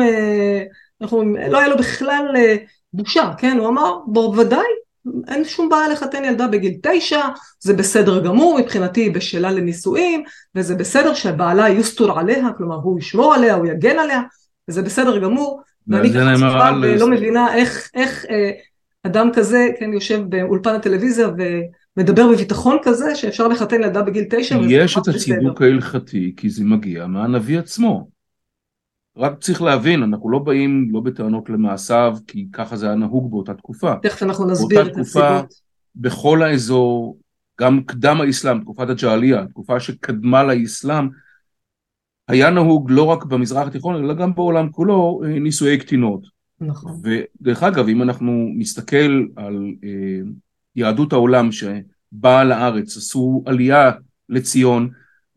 אנחנו, 1.01 1.23
לא 1.51 1.59
היה 1.59 1.69
לו 1.69 1.77
בכלל 1.77 2.37
בושה, 2.93 3.31
כן? 3.39 3.59
הוא 3.59 3.69
אמר 3.69 3.99
בוודאי 4.07 4.67
אין 5.29 5.45
שום 5.45 5.69
בעיה 5.69 5.89
לחתן 5.89 6.25
ילדה 6.25 6.47
בגיל 6.49 6.75
תשע, 6.83 7.21
זה 7.61 7.75
בסדר 7.75 8.25
גמור, 8.25 8.59
מבחינתי 8.61 9.01
היא 9.01 9.15
בשלה 9.15 9.51
לנישואים, 9.51 10.23
וזה 10.55 10.75
בסדר 10.75 11.15
שבעלה 11.15 11.69
יוסטור 11.69 12.19
עליה, 12.19 12.49
כלומר 12.57 12.77
הוא 12.77 12.99
ישמור 12.99 13.35
עליה, 13.35 13.55
הוא 13.55 13.67
יגן 13.67 13.99
עליה, 13.99 14.21
וזה 14.69 14.83
בסדר 14.83 15.19
גמור, 15.19 15.61
ואני 15.89 16.11
ככה 16.11 16.35
צופה 16.35 16.71
ולא 16.83 17.07
מבינה 17.11 17.55
איך, 17.55 17.91
איך 17.95 18.25
אה, 18.31 18.51
אדם 19.03 19.31
כזה, 19.35 19.69
כן, 19.79 19.93
יושב 19.93 20.23
באולפן 20.29 20.75
הטלוויזיה 20.75 21.29
ומדבר 21.97 22.29
בביטחון 22.33 22.79
כזה, 22.83 23.15
שאפשר 23.15 23.49
לחתן 23.49 23.83
ילדה 23.83 24.03
בגיל 24.03 24.25
תשע, 24.31 24.59
יש 24.69 24.99
את 24.99 25.09
הצידוק 25.09 25.63
ההלכתי, 25.63 26.35
כי 26.37 26.51
זה 26.51 26.65
מגיע 26.65 27.07
מהנביא 27.07 27.59
עצמו. 27.59 28.09
רק 29.17 29.41
צריך 29.41 29.63
להבין, 29.63 30.03
אנחנו 30.03 30.31
לא 30.31 30.39
באים 30.39 30.89
לא 30.93 31.01
בטענות 31.01 31.51
למעשיו, 31.51 32.19
כי 32.27 32.47
ככה 32.53 32.77
זה 32.77 32.87
היה 32.87 32.95
נהוג 32.95 33.31
באותה 33.31 33.55
תקופה. 33.55 33.95
תכף 34.03 34.23
אנחנו 34.23 34.47
נסביר 34.47 34.87
את 34.87 34.97
הסיבות. 34.99 35.23
באותה 35.23 35.43
תקופה, 35.43 35.61
בכל 35.97 36.43
האזור, 36.43 37.19
גם 37.61 37.83
קדם 37.83 38.21
האסלאם, 38.21 38.61
תקופת 38.61 38.89
הג'עליה, 38.89 39.47
תקופה 39.47 39.81
שקדמה 39.81 40.43
לאסלאם, 40.43 41.09
היה 42.29 42.51
נהוג 42.51 42.91
לא 42.91 43.03
רק 43.03 43.25
במזרח 43.25 43.67
התיכון, 43.67 44.05
אלא 44.05 44.15
גם 44.15 44.35
בעולם 44.35 44.71
כולו, 44.71 45.21
אה, 45.25 45.39
נישואי 45.39 45.79
קטינות. 45.79 46.27
נכון. 46.61 47.01
ודרך 47.03 47.63
אגב, 47.63 47.89
אם 47.89 48.03
אנחנו 48.03 48.49
נסתכל 48.57 49.27
על 49.37 49.75
אה, 49.85 50.21
יהדות 50.77 51.13
העולם 51.13 51.49
שבאה 51.53 52.45
לארץ, 52.45 52.97
עשו 52.97 53.43
עלייה 53.47 53.91
לציון, 54.29 54.91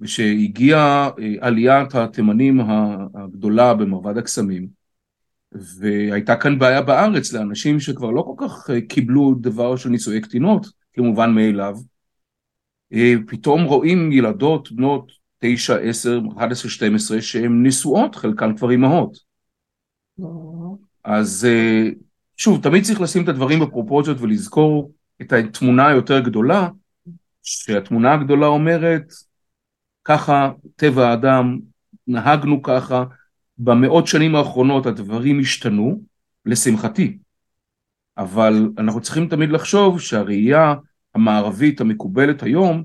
ושהגיעה 0.04 1.10
אה, 1.20 1.34
עליית 1.42 1.96
התימנים 1.96 2.60
הגדולה 3.16 3.74
במרבד 3.74 4.18
הקסמים, 4.18 4.68
והייתה 5.52 6.36
כאן 6.36 6.60
בעיה 6.60 6.82
בארץ 6.82 7.34
לאנשים 7.34 7.80
שכבר 7.80 8.12
לא 8.12 8.22
כל 8.22 8.48
כך 8.48 8.70
אה, 8.70 8.82
קיבלו 8.82 9.36
דבר 9.42 9.76
של 9.76 9.90
נישואי 9.90 10.22
קטינות, 10.22 10.68
כמובן 10.94 11.32
מאליו, 11.32 11.76
אה, 12.94 13.14
פתאום 13.28 13.64
רואים 13.64 14.12
ילדות 14.12 14.72
בנות 14.72 15.12
9, 15.40 15.76
10, 15.78 16.22
11, 16.38 16.72
12 16.72 17.22
שהן 17.22 17.66
נשואות, 17.66 18.16
חלקן 18.16 18.58
כבר 18.58 18.72
אימהות. 18.72 19.18
אז 21.04 21.48
שוב, 22.38 22.62
תמיד 22.64 22.84
צריך 22.84 23.02
לשים 23.02 23.24
את 23.24 23.30
הדברים 23.30 23.60
בפרופורציות 23.60 24.18
ולזכור 24.22 24.92
את 25.22 25.34
התמונה 25.34 25.88
היותר 25.88 26.20
גדולה, 26.20 26.68
שהתמונה 27.44 28.14
הגדולה 28.14 28.48
אומרת, 28.48 29.14
ככה 30.04 30.52
טבע 30.76 31.08
האדם, 31.08 31.60
נהגנו 32.08 32.62
ככה, 32.62 33.04
במאות 33.58 34.08
שנים 34.08 34.36
האחרונות 34.36 34.86
הדברים 34.86 35.40
השתנו, 35.40 36.02
לשמחתי, 36.46 37.18
אבל 38.18 38.70
אנחנו 38.78 39.02
צריכים 39.02 39.28
תמיד 39.28 39.50
לחשוב 39.50 40.00
שהראייה 40.00 40.74
המערבית 41.16 41.82
המקובלת 41.82 42.44
היום, 42.44 42.84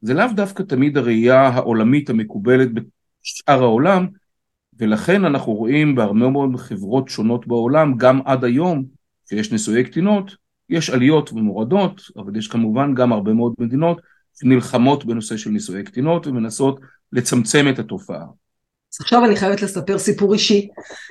זה 0.00 0.14
לאו 0.14 0.26
דווקא 0.34 0.62
תמיד 0.62 0.96
הראייה 0.96 1.48
העולמית 1.48 2.10
המקובלת 2.10 2.68
בשאר 2.72 3.62
העולם, 3.62 4.06
ולכן 4.78 5.24
אנחנו 5.24 5.52
רואים 5.52 5.94
בהרבה 5.94 6.28
מאוד 6.28 6.56
חברות 6.56 7.08
שונות 7.08 7.46
בעולם, 7.46 7.96
גם 7.96 8.20
עד 8.24 8.44
היום, 8.44 8.84
שיש 9.28 9.52
נישואי 9.52 9.84
קטינות, 9.84 10.36
יש 10.70 10.90
עליות 10.90 11.32
ומורדות, 11.32 12.02
אבל 12.16 12.36
יש 12.36 12.48
כמובן 12.48 12.94
גם 12.94 13.12
הרבה 13.12 13.32
מאוד 13.32 13.54
מדינות 13.58 14.00
שנלחמות 14.40 15.04
בנושא 15.04 15.36
של 15.36 15.50
נישואי 15.50 15.82
קטינות 15.82 16.26
ומנסות 16.26 16.80
לצמצם 17.12 17.66
את 17.70 17.78
התופעה. 17.78 18.24
אז 18.92 19.00
עכשיו 19.00 19.24
אני 19.24 19.36
חייבת 19.36 19.62
לספר 19.62 19.98
סיפור 19.98 20.32
אישי, 20.32 20.68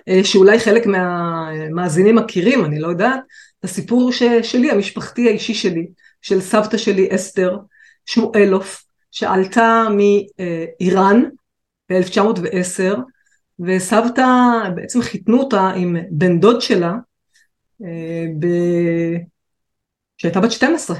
אה, 0.08 0.24
שאולי 0.24 0.60
חלק 0.60 0.86
מהמאזינים 0.86 2.16
מכירים, 2.16 2.66
אני 2.66 2.80
לא 2.80 2.88
יודעת, 2.88 3.20
הסיפור 3.64 4.12
ש, 4.12 4.24
שלי, 4.44 4.72
המשפחתי 4.72 5.28
האישי 5.28 5.54
שלי, 5.54 5.88
של 6.22 6.42
סבתא 6.42 6.78
שלי 6.78 7.08
אסתר 7.16 7.58
שמואלוף, 8.06 8.86
שעלתה 9.12 9.88
מאיראן 9.90 11.24
ב-1910, 11.90 12.98
וסבתא, 13.60 14.28
בעצם 14.76 15.02
חיתנו 15.02 15.40
אותה 15.40 15.70
עם 15.70 15.98
בן 16.12 16.40
דוד 16.40 16.62
שלה, 16.62 16.94
אה, 17.84 18.26
ב... 18.40 18.48
שהייתה 20.18 20.40
בת 20.40 20.52
12. 20.52 20.98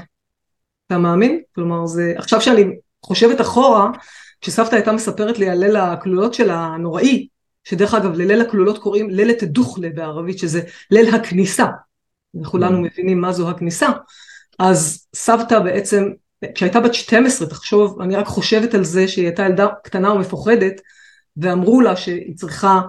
אתה 0.86 0.98
מאמין? 0.98 1.40
כלומר 1.54 1.86
זה, 1.86 2.12
עכשיו 2.16 2.40
שאני 2.40 2.64
חושבת 3.04 3.40
אחורה, 3.40 3.90
כשסבתא 4.40 4.74
הייתה 4.74 4.92
מספרת 4.92 5.38
לי 5.38 5.48
על 5.50 5.58
ליל 5.58 5.76
הכלולות 5.76 6.34
שלה 6.34 6.58
הנוראי, 6.58 7.28
שדרך 7.64 7.94
אגב 7.94 8.14
לליל 8.14 8.40
הכלולות 8.40 8.78
קוראים 8.78 9.10
לילת 9.10 9.42
דוכלה 9.42 9.88
בערבית, 9.94 10.38
שזה 10.38 10.60
ליל 10.90 11.14
הכניסה, 11.14 11.66
וכולנו 12.42 12.78
mm. 12.78 12.80
מבינים 12.80 13.20
מה 13.20 13.32
זו 13.32 13.50
הכניסה, 13.50 13.88
אז 14.58 15.06
סבתא 15.14 15.58
בעצם, 15.58 16.08
כשהייתה 16.54 16.80
בת 16.80 16.94
12, 16.94 17.48
תחשוב, 17.48 18.00
אני 18.00 18.16
רק 18.16 18.26
חושבת 18.26 18.74
על 18.74 18.84
זה 18.84 19.08
שהיא 19.08 19.24
הייתה 19.24 19.42
ילדה 19.42 19.66
קטנה 19.84 20.12
ומפוחדת, 20.12 20.80
ואמרו 21.36 21.80
לה 21.80 21.96
שהיא 21.96 22.36
צריכה, 22.36 22.80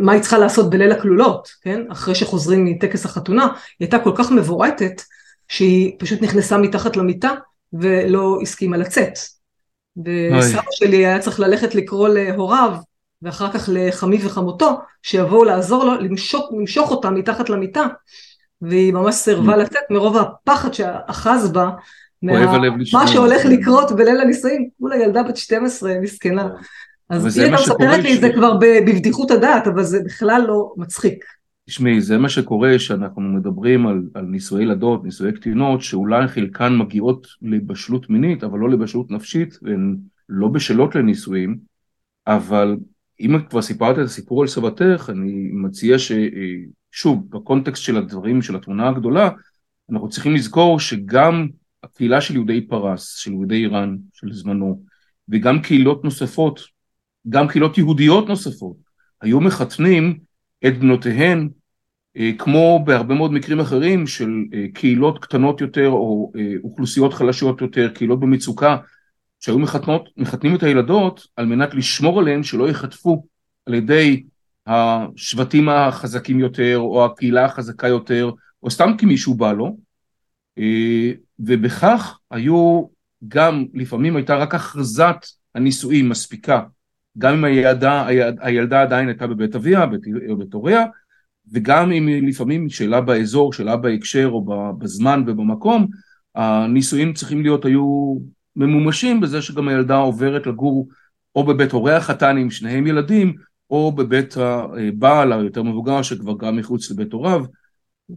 מה 0.00 0.12
היא 0.12 0.20
צריכה 0.20 0.38
לעשות 0.38 0.70
בליל 0.70 0.92
הכלולות, 0.92 1.48
כן? 1.62 1.90
אחרי 1.90 2.14
שחוזרים 2.14 2.64
מטקס 2.64 3.04
החתונה, 3.04 3.44
היא 3.44 3.52
הייתה 3.80 3.98
כל 3.98 4.12
כך 4.16 4.30
מבועטת, 4.30 5.02
שהיא 5.48 5.92
פשוט 5.98 6.22
נכנסה 6.22 6.58
מתחת 6.58 6.96
למיטה 6.96 7.30
ולא 7.72 8.38
הסכימה 8.42 8.76
לצאת. 8.76 9.18
וסבא 10.04 10.62
שלי 10.70 11.06
היה 11.06 11.18
צריך 11.18 11.40
ללכת 11.40 11.74
לקרוא 11.74 12.08
להוריו 12.08 12.76
ואחר 13.22 13.52
כך 13.52 13.68
לחמי 13.72 14.26
וחמותו 14.26 14.78
שיבואו 15.02 15.44
לעזור 15.44 15.84
לו 15.84 15.94
למשוך, 16.00 16.50
למשוך 16.58 16.90
אותה 16.90 17.10
מתחת 17.10 17.50
למיטה 17.50 17.86
והיא 18.62 18.92
ממש 18.92 19.14
סירבה 19.14 19.54
mm. 19.54 19.56
לצאת 19.56 19.82
מרוב 19.90 20.16
הפחד 20.16 20.74
שאחז 20.74 21.52
בה 21.52 21.70
מה, 22.22 22.56
מה 22.92 23.06
שהולך 23.06 23.44
לקרות 23.44 23.92
בליל 23.92 24.20
הנישואים, 24.20 24.68
כולה 24.80 24.96
ילדה 24.96 25.22
בת 25.22 25.36
12 25.36 25.94
מסכנה. 26.00 26.48
אז 27.10 27.36
היא 27.36 27.44
הייתה 27.44 27.62
מספרת 27.62 28.04
לי 28.04 28.14
את 28.16 28.20
זה 28.20 28.32
כבר 28.34 28.56
בבדיחות 28.60 29.30
הדעת 29.30 29.66
אבל 29.66 29.82
זה 29.82 29.98
בכלל 30.04 30.44
לא 30.48 30.72
מצחיק. 30.76 31.24
תשמעי, 31.68 32.00
זה 32.00 32.18
מה 32.18 32.28
שקורה 32.28 32.78
שאנחנו 32.78 33.22
מדברים 33.22 33.86
על, 33.86 34.02
על 34.14 34.24
נישואי 34.24 34.62
ילדות, 34.62 35.04
נישואי 35.04 35.32
קטינות, 35.32 35.82
שאולי 35.82 36.28
חלקן 36.28 36.76
מגיעות 36.76 37.26
לבשלות 37.42 38.10
מינית, 38.10 38.44
אבל 38.44 38.58
לא 38.58 38.70
לבשלות 38.70 39.10
נפשית, 39.10 39.58
והן 39.62 39.96
לא 40.28 40.48
בשלות 40.48 40.94
לנישואים, 40.94 41.58
אבל 42.26 42.76
אם 43.20 43.36
את 43.36 43.48
כבר 43.50 43.62
סיפרת 43.62 43.98
את 43.98 44.04
הסיפור 44.04 44.42
על 44.42 44.48
סבתך, 44.48 45.10
אני 45.12 45.50
מציע 45.52 45.96
ששוב, 45.98 47.30
בקונטקסט 47.30 47.82
של 47.82 47.96
הדברים, 47.96 48.42
של 48.42 48.56
התמונה 48.56 48.88
הגדולה, 48.88 49.30
אנחנו 49.90 50.08
צריכים 50.08 50.34
לזכור 50.34 50.80
שגם 50.80 51.48
הקהילה 51.82 52.20
של 52.20 52.34
יהודי 52.34 52.66
פרס, 52.66 53.16
של 53.16 53.32
יהודי 53.32 53.54
איראן, 53.54 53.96
של 54.12 54.32
זמנו, 54.32 54.82
וגם 55.28 55.62
קהילות 55.62 56.04
נוספות, 56.04 56.60
גם 57.28 57.48
קהילות 57.48 57.78
יהודיות 57.78 58.28
נוספות, 58.28 58.76
היו 59.20 59.40
מחתנים 59.40 60.25
את 60.66 60.78
בנותיהן, 60.78 61.48
אה, 62.16 62.30
כמו 62.38 62.82
בהרבה 62.84 63.14
מאוד 63.14 63.32
מקרים 63.32 63.60
אחרים 63.60 64.06
של 64.06 64.30
אה, 64.54 64.66
קהילות 64.74 65.18
קטנות 65.18 65.60
יותר 65.60 65.88
או 65.88 66.32
אה, 66.36 66.52
אוכלוסיות 66.64 67.14
חלשות 67.14 67.60
יותר, 67.60 67.88
קהילות 67.94 68.20
במצוקה, 68.20 68.76
שהיו 69.40 69.58
מחתנות, 69.58 70.08
מחתנים 70.16 70.54
את 70.54 70.62
הילדות 70.62 71.26
על 71.36 71.46
מנת 71.46 71.74
לשמור 71.74 72.20
עליהן 72.20 72.42
שלא 72.42 72.68
ייחטפו 72.68 73.26
על 73.66 73.74
ידי 73.74 74.22
השבטים 74.66 75.68
החזקים 75.68 76.40
יותר 76.40 76.78
או 76.78 77.04
הקהילה 77.04 77.44
החזקה 77.44 77.88
יותר, 77.88 78.30
או 78.62 78.70
סתם 78.70 78.92
כי 78.98 79.06
מישהו 79.06 79.34
בא 79.34 79.52
לו, 79.52 79.76
ובכך 81.38 82.18
היו 82.30 82.84
גם, 83.28 83.64
לפעמים 83.74 84.16
הייתה 84.16 84.36
רק 84.36 84.54
הכרזת 84.54 85.26
הנישואים 85.54 86.08
מספיקה 86.08 86.60
גם 87.18 87.34
אם 87.34 87.44
הילדה, 87.44 88.06
הילדה 88.40 88.82
עדיין 88.82 89.08
הייתה 89.08 89.26
בבית 89.26 89.56
אביה 89.56 89.84
או 90.28 90.36
בית 90.36 90.52
הוריה, 90.52 90.84
וגם 91.52 91.92
אם 91.92 92.08
לפעמים 92.28 92.68
שאלה 92.68 93.00
באזור, 93.00 93.52
שאלה 93.52 93.76
בהקשר 93.76 94.28
או 94.32 94.44
בזמן 94.78 95.22
ובמקום, 95.26 95.86
הנישואים 96.34 97.12
צריכים 97.12 97.42
להיות, 97.42 97.64
היו 97.64 98.16
ממומשים 98.56 99.20
בזה 99.20 99.42
שגם 99.42 99.68
הילדה 99.68 99.96
עוברת 99.96 100.46
לגור 100.46 100.88
או 101.34 101.44
בבית 101.44 101.72
הורי 101.72 101.94
החתן 101.94 102.36
עם 102.36 102.50
שניהם 102.50 102.86
ילדים, 102.86 103.34
או 103.70 103.92
בבית 103.92 104.34
הבעל 104.36 105.32
היותר 105.32 105.62
מבוגר 105.62 106.02
שכבר 106.02 106.34
גם 106.38 106.56
מחוץ 106.56 106.90
לבית 106.90 107.12
הוריו. 107.12 107.44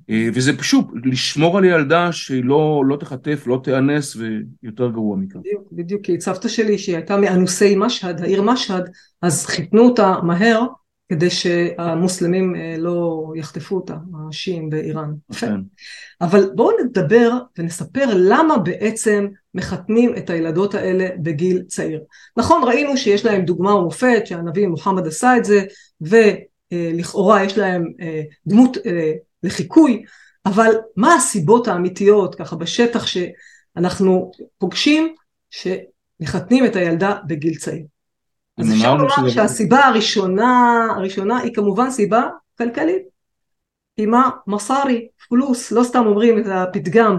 אה, 0.09 0.27
וזה 0.33 0.57
פשוט 0.57 0.85
לשמור 1.03 1.57
על 1.57 1.65
ילדה 1.65 2.11
שהיא 2.11 2.43
לא, 2.43 2.83
לא 2.85 2.95
תחטף, 2.95 3.43
לא 3.47 3.61
תיאנס 3.63 4.15
ויותר 4.15 4.89
גרוע 4.89 5.17
מכאן. 5.17 5.41
בדיוק, 5.41 5.67
בדיוק, 5.71 6.01
כי 6.05 6.21
סבתא 6.21 6.47
שלי 6.47 6.77
שהיא 6.77 6.95
הייתה 6.95 7.17
מאנוסי 7.17 7.75
משהד, 7.77 8.21
העיר 8.21 8.41
משהד, 8.41 8.89
אז 9.21 9.45
חיתנו 9.45 9.81
אותה 9.81 10.15
מהר 10.23 10.65
כדי 11.09 11.29
שהמוסלמים 11.29 12.55
אה, 12.55 12.75
לא 12.77 13.31
יחטפו 13.35 13.75
אותה, 13.75 13.95
השיעים 14.29 14.69
באיראן. 14.69 15.13
כן. 15.39 15.55
אבל 16.21 16.49
בואו 16.55 16.71
נדבר 16.85 17.31
ונספר 17.57 18.05
למה 18.15 18.57
בעצם 18.57 19.27
מחתנים 19.55 20.17
את 20.17 20.29
הילדות 20.29 20.73
האלה 20.73 21.07
בגיל 21.21 21.61
צעיר. 21.67 22.01
נכון, 22.37 22.61
ראינו 22.67 22.97
שיש 22.97 23.25
להם 23.25 23.41
דוגמה 23.41 23.75
ומופת, 23.75 24.21
שהנביא 24.25 24.67
מוחמד 24.67 25.07
עשה 25.07 25.37
את 25.37 25.45
זה, 25.45 25.63
ולכאורה 26.01 27.43
יש 27.43 27.57
להם 27.57 27.91
אה, 28.01 28.21
דמות 28.47 28.77
לחיקוי, 29.43 30.03
אבל 30.45 30.71
מה 30.95 31.13
הסיבות 31.13 31.67
האמיתיות, 31.67 32.35
ככה 32.35 32.55
בשטח 32.55 33.05
שאנחנו 33.05 34.31
פוגשים, 34.57 35.15
שמחתנים 35.49 36.65
את 36.65 36.75
הילדה 36.75 37.17
בגיל 37.27 37.55
צעיר? 37.55 37.85
אז 38.57 38.73
אפשר 38.73 38.95
לומר 38.95 39.29
שהסיבה 39.29 39.85
הראשונה, 39.85 40.87
הראשונה 40.95 41.37
היא 41.37 41.53
כמובן 41.55 41.91
סיבה 41.91 42.27
כלכלית. 42.57 43.03
היא 43.97 44.07
מה? 44.07 44.29
מסארי, 44.47 45.07
פלוס, 45.29 45.71
לא 45.71 45.83
סתם 45.83 46.05
אומרים 46.05 46.39
את 46.39 46.45
הפתגם, 46.47 47.17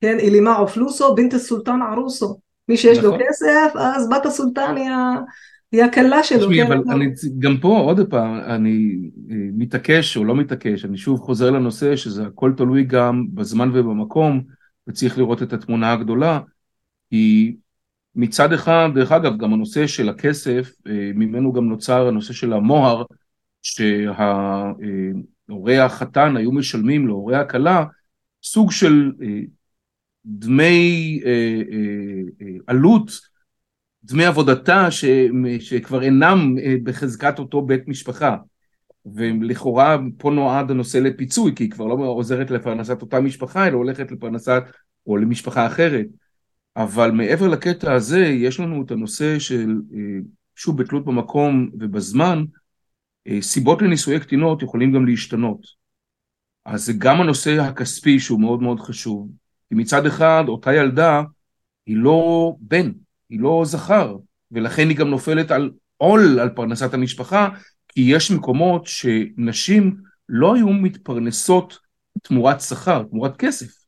כן, 0.00 0.18
אילימאו 0.18 0.68
פלוסו, 0.68 1.14
בינט 1.14 1.34
הסולטן 1.34 1.78
ערוסו. 1.82 2.38
מי 2.68 2.76
שיש 2.76 2.98
נכון. 2.98 3.10
לו 3.10 3.16
כסף, 3.18 3.76
אז 3.78 4.08
בת 4.08 4.26
הסולטן 4.26 4.76
היא, 4.76 4.90
היא 5.72 5.84
הכלה 5.84 6.22
שלו. 6.22 6.38
תשמעי, 6.38 6.66
כן? 6.66 6.72
אבל 6.72 6.82
אני, 6.90 7.06
גם 7.38 7.56
פה 7.60 7.78
עוד 7.78 8.10
פעם, 8.10 8.34
אני 8.34 9.10
אה, 9.30 9.36
מתעקש 9.52 10.16
או 10.16 10.24
לא 10.24 10.36
מתעקש, 10.36 10.84
אני 10.84 10.98
שוב 10.98 11.20
חוזר 11.20 11.50
לנושא 11.50 11.96
שזה 11.96 12.26
הכל 12.26 12.52
תלוי 12.56 12.84
גם 12.84 13.26
בזמן 13.34 13.70
ובמקום, 13.74 14.42
וצריך 14.88 15.18
לראות 15.18 15.42
את 15.42 15.52
התמונה 15.52 15.92
הגדולה, 15.92 16.40
כי 17.10 17.56
מצד 18.14 18.52
אחד, 18.52 18.88
דרך 18.94 19.12
אגב, 19.12 19.38
גם 19.38 19.52
הנושא 19.52 19.86
של 19.86 20.08
הכסף, 20.08 20.72
אה, 20.86 21.10
ממנו 21.14 21.52
גם 21.52 21.68
נוצר 21.68 22.08
הנושא 22.08 22.32
של 22.32 22.52
המוהר, 22.52 23.02
שהורי 23.62 24.18
החתן 25.78 26.36
היו 26.36 26.52
משלמים 26.52 27.06
להורי 27.06 27.36
הכלה 27.36 27.84
סוג 28.42 28.72
של 28.72 29.12
אה, 29.22 29.40
דמי 30.26 31.20
אה, 31.24 31.60
עלות, 32.66 33.31
דמי 34.04 34.24
עבודתה 34.24 34.90
ש, 34.90 35.04
שכבר 35.60 36.02
אינם 36.02 36.54
בחזקת 36.82 37.38
אותו 37.38 37.62
בית 37.62 37.88
משפחה. 37.88 38.36
ולכאורה 39.14 39.96
פה 40.18 40.30
נועד 40.30 40.70
הנושא 40.70 40.98
לפיצוי, 40.98 41.54
כי 41.56 41.64
היא 41.64 41.70
כבר 41.70 41.86
לא 41.86 41.94
עוזרת 41.94 42.50
לפרנסת 42.50 43.02
אותה 43.02 43.20
משפחה, 43.20 43.66
אלא 43.66 43.76
הולכת 43.76 44.12
לפרנסת 44.12 44.62
או 45.06 45.16
למשפחה 45.16 45.66
אחרת. 45.66 46.06
אבל 46.76 47.10
מעבר 47.10 47.48
לקטע 47.48 47.92
הזה, 47.92 48.18
יש 48.18 48.60
לנו 48.60 48.82
את 48.82 48.90
הנושא 48.90 49.38
של, 49.38 49.80
אה, 49.94 50.18
שוב, 50.56 50.82
בתלות 50.82 51.04
במקום 51.04 51.70
ובזמן, 51.72 52.44
אה, 53.28 53.42
סיבות 53.42 53.82
לנישואי 53.82 54.20
קטינות 54.20 54.62
יכולים 54.62 54.92
גם 54.92 55.06
להשתנות. 55.06 55.66
אז 56.64 56.84
זה 56.84 56.92
גם 56.98 57.20
הנושא 57.20 57.60
הכספי 57.60 58.20
שהוא 58.20 58.40
מאוד 58.40 58.62
מאוד 58.62 58.80
חשוב. 58.80 59.28
כי 59.68 59.74
מצד 59.74 60.06
אחד, 60.06 60.44
אותה 60.48 60.74
ילדה 60.74 61.22
היא 61.86 61.96
לא 61.96 62.52
בן, 62.60 62.92
היא 63.32 63.40
לא 63.40 63.62
זכר, 63.64 64.16
ולכן 64.52 64.88
היא 64.88 64.96
גם 64.96 65.08
נופלת 65.08 65.50
על 65.50 65.70
עול 65.96 66.40
על 66.40 66.48
פרנסת 66.48 66.94
המשפחה, 66.94 67.48
כי 67.88 68.00
יש 68.00 68.30
מקומות 68.30 68.86
שנשים 68.86 69.96
לא 70.28 70.54
היו 70.54 70.68
מתפרנסות 70.68 71.78
תמורת 72.22 72.60
שכר, 72.60 73.02
תמורת 73.02 73.36
כסף. 73.36 73.82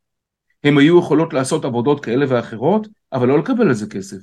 הן 0.64 0.78
היו 0.78 0.98
יכולות 0.98 1.32
לעשות 1.32 1.64
עבודות 1.64 2.04
כאלה 2.04 2.26
ואחרות, 2.28 2.88
אבל 3.12 3.28
לא 3.28 3.38
לקבל 3.38 3.68
על 3.68 3.74
זה 3.74 3.86
כסף. 3.86 4.16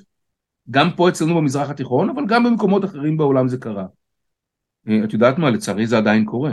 גם 0.69 0.89
פה 0.95 1.09
אצלנו 1.09 1.35
במזרח 1.35 1.69
התיכון, 1.69 2.09
אבל 2.09 2.23
גם 2.27 2.43
במקומות 2.43 2.85
אחרים 2.85 3.17
בעולם 3.17 3.47
זה 3.47 3.57
קרה. 3.57 3.85
אה, 4.89 5.03
את 5.03 5.13
יודעת 5.13 5.37
מה, 5.37 5.49
לצערי 5.49 5.87
זה 5.87 5.97
עדיין 5.97 6.25
קורה. 6.25 6.51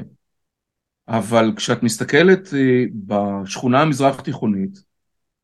אבל 1.08 1.52
כשאת 1.56 1.82
מסתכלת 1.82 2.54
אה, 2.54 2.84
בשכונה 3.06 3.82
המזרח 3.82 4.18
התיכונית, 4.18 4.87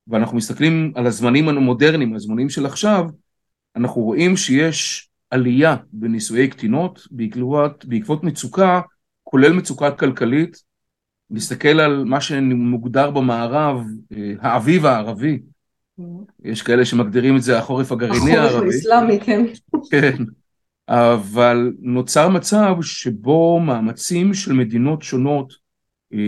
ואנחנו 0.09 0.37
מסתכלים 0.37 0.93
על 0.95 1.07
הזמנים 1.07 1.49
המודרניים, 1.49 2.15
הזמנים 2.15 2.49
של 2.49 2.67
עכשיו, 2.67 3.05
אנחנו 3.77 4.03
רואים 4.03 4.37
שיש 4.37 5.09
עלייה 5.31 5.77
בנישואי 5.93 6.49
קטינות 6.49 7.07
בעקבות, 7.11 7.85
בעקבות 7.85 8.25
מצוקה, 8.25 8.81
כולל 9.23 9.53
מצוקה 9.53 9.91
כלכלית, 9.91 10.63
נסתכל 11.31 11.81
על 11.81 12.05
מה 12.05 12.21
שמוגדר 12.21 13.11
במערב, 13.11 13.81
אה, 14.17 14.33
האביב 14.41 14.87
הערבי, 14.87 15.39
mm-hmm. 16.01 16.05
יש 16.45 16.63
כאלה 16.63 16.85
שמגדירים 16.85 17.37
את 17.37 17.43
זה 17.43 17.59
החורף 17.59 17.93
הגרעיני 17.93 18.37
הערבי. 18.37 18.55
החורף 18.55 18.73
האסלאמי, 18.75 19.21
כן. 19.21 19.45
כן, 19.91 20.17
אבל 20.89 21.73
נוצר 21.81 22.29
מצב 22.29 22.75
שבו 22.83 23.61
מאמצים 23.61 24.35
של 24.35 24.53
מדינות 24.53 25.03
שונות, 25.03 25.53
אה, 26.13 26.19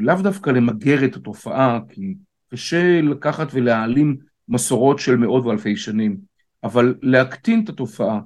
לאו 0.00 0.16
דווקא 0.22 0.50
למגר 0.50 1.04
את 1.04 1.16
התופעה, 1.16 1.78
כי 1.88 2.14
קשה 2.54 3.00
לקחת 3.00 3.48
ולהעלים 3.52 4.16
מסורות 4.48 4.98
של 4.98 5.16
מאות 5.16 5.44
ואלפי 5.44 5.76
שנים, 5.76 6.16
אבל 6.64 6.94
להקטין 7.02 7.64
את 7.64 7.68
התופעה, 7.68 8.20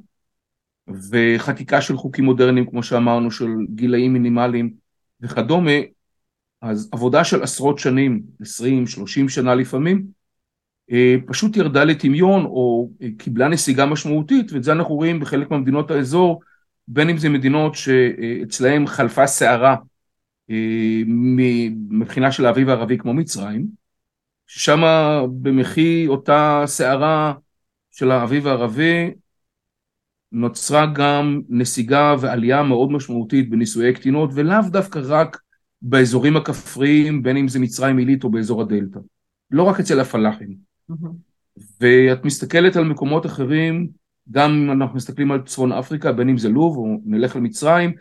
וחקיקה 1.10 1.80
של 1.80 1.96
חוקים 1.96 2.24
מודרניים, 2.24 2.70
כמו 2.70 2.82
שאמרנו, 2.82 3.30
של 3.30 3.48
גילאים 3.74 4.12
מינימליים 4.12 4.74
וכדומה, 5.20 5.70
אז 6.62 6.88
עבודה 6.92 7.24
של 7.24 7.42
עשרות 7.42 7.78
שנים, 7.78 8.22
20, 8.40 8.86
30 8.86 9.28
שנה 9.28 9.54
לפעמים, 9.54 10.06
אה, 10.90 11.16
פשוט 11.26 11.56
ירדה 11.56 11.84
לטמיון 11.84 12.44
או 12.44 12.90
קיבלה 13.18 13.48
נסיגה 13.48 13.86
משמעותית, 13.86 14.52
ואת 14.52 14.64
זה 14.64 14.72
אנחנו 14.72 14.94
רואים 14.94 15.20
בחלק 15.20 15.50
ממדינות 15.50 15.90
האזור, 15.90 16.40
בין 16.88 17.10
אם 17.10 17.18
זה 17.18 17.28
מדינות 17.28 17.74
שאצלהן 17.74 18.86
חלפה 18.86 19.26
סערה 19.26 19.76
אה, 20.50 21.02
מבחינה 21.90 22.32
של 22.32 22.46
האביב 22.46 22.68
הערבי 22.68 22.98
כמו 22.98 23.14
מצרים, 23.14 23.77
ששם 24.48 24.82
במחי 25.42 26.06
אותה 26.06 26.62
סערה 26.66 27.34
של 27.90 28.10
האביב 28.10 28.46
הערבי 28.46 29.10
נוצרה 30.32 30.86
גם 30.86 31.40
נסיגה 31.48 32.14
ועלייה 32.20 32.62
מאוד 32.62 32.92
משמעותית 32.92 33.50
בנישואי 33.50 33.92
קטינות, 33.92 34.30
ולאו 34.34 34.62
דווקא 34.70 35.00
רק 35.04 35.40
באזורים 35.82 36.36
הכפריים, 36.36 37.22
בין 37.22 37.36
אם 37.36 37.48
זה 37.48 37.58
מצרים 37.58 37.98
עילית 37.98 38.24
או 38.24 38.30
באזור 38.30 38.62
הדלתא. 38.62 38.98
לא 39.50 39.62
רק 39.62 39.80
אצל 39.80 40.00
הפלאחים. 40.00 40.56
Mm-hmm. 40.90 41.08
ואת 41.80 42.24
מסתכלת 42.24 42.76
על 42.76 42.84
מקומות 42.84 43.26
אחרים, 43.26 43.88
גם 44.30 44.50
אם 44.50 44.70
אנחנו 44.70 44.96
מסתכלים 44.96 45.32
על 45.32 45.42
צפון 45.42 45.72
אפריקה, 45.72 46.12
בין 46.12 46.28
אם 46.28 46.38
זה 46.38 46.48
לוב 46.48 46.76
או 46.76 46.96
נלך 47.04 47.36
למצרים, 47.36 47.92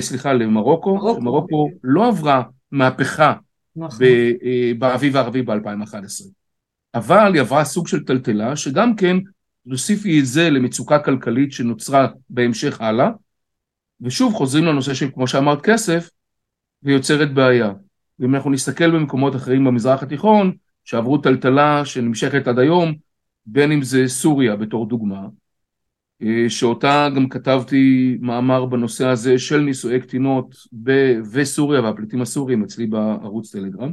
סליחה, 0.00 0.32
למרוקו, 0.32 0.94
מרוקו, 0.94 1.20
מרוקו 1.20 1.70
לא 1.84 2.08
עברה 2.08 2.42
מהפכה 2.72 3.34
נכון. 3.76 4.06
באביב 4.78 5.16
הערבי 5.16 5.42
ב-2011. 5.42 6.24
אבל 6.94 7.30
היא 7.32 7.40
עברה 7.40 7.64
סוג 7.64 7.88
של 7.88 8.04
טלטלה, 8.04 8.56
שגם 8.56 8.96
כן, 8.96 9.16
תוסיפי 9.70 10.20
את 10.20 10.26
זה 10.26 10.50
למצוקה 10.50 10.98
כלכלית 10.98 11.52
שנוצרה 11.52 12.08
בהמשך 12.30 12.80
הלאה, 12.80 13.10
ושוב 14.00 14.34
חוזרים 14.34 14.64
לנושא 14.64 14.94
של, 14.94 15.10
כמו 15.14 15.26
שאמרת, 15.26 15.60
כסף, 15.62 16.10
ויוצרת 16.82 17.34
בעיה. 17.34 17.72
ואם 18.18 18.34
אנחנו 18.34 18.50
נסתכל 18.50 18.90
במקומות 18.90 19.36
אחרים 19.36 19.64
במזרח 19.64 20.02
התיכון, 20.02 20.56
שעברו 20.84 21.18
טלטלה 21.18 21.84
שנמשכת 21.84 22.48
עד 22.48 22.58
היום, 22.58 22.94
בין 23.46 23.72
אם 23.72 23.82
זה 23.82 24.08
סוריה 24.08 24.56
בתור 24.56 24.88
דוגמה, 24.88 25.26
שאותה 26.48 27.08
גם 27.16 27.28
כתבתי 27.28 28.16
מאמר 28.20 28.64
בנושא 28.64 29.06
הזה 29.06 29.38
של 29.38 29.60
נישואי 29.60 30.00
קטינות 30.00 30.54
ב- 30.82 31.20
וסוריה 31.32 31.80
והפליטים 31.80 32.22
הסוריים 32.22 32.62
אצלי 32.62 32.86
בערוץ 32.86 33.52
טלגרם. 33.52 33.92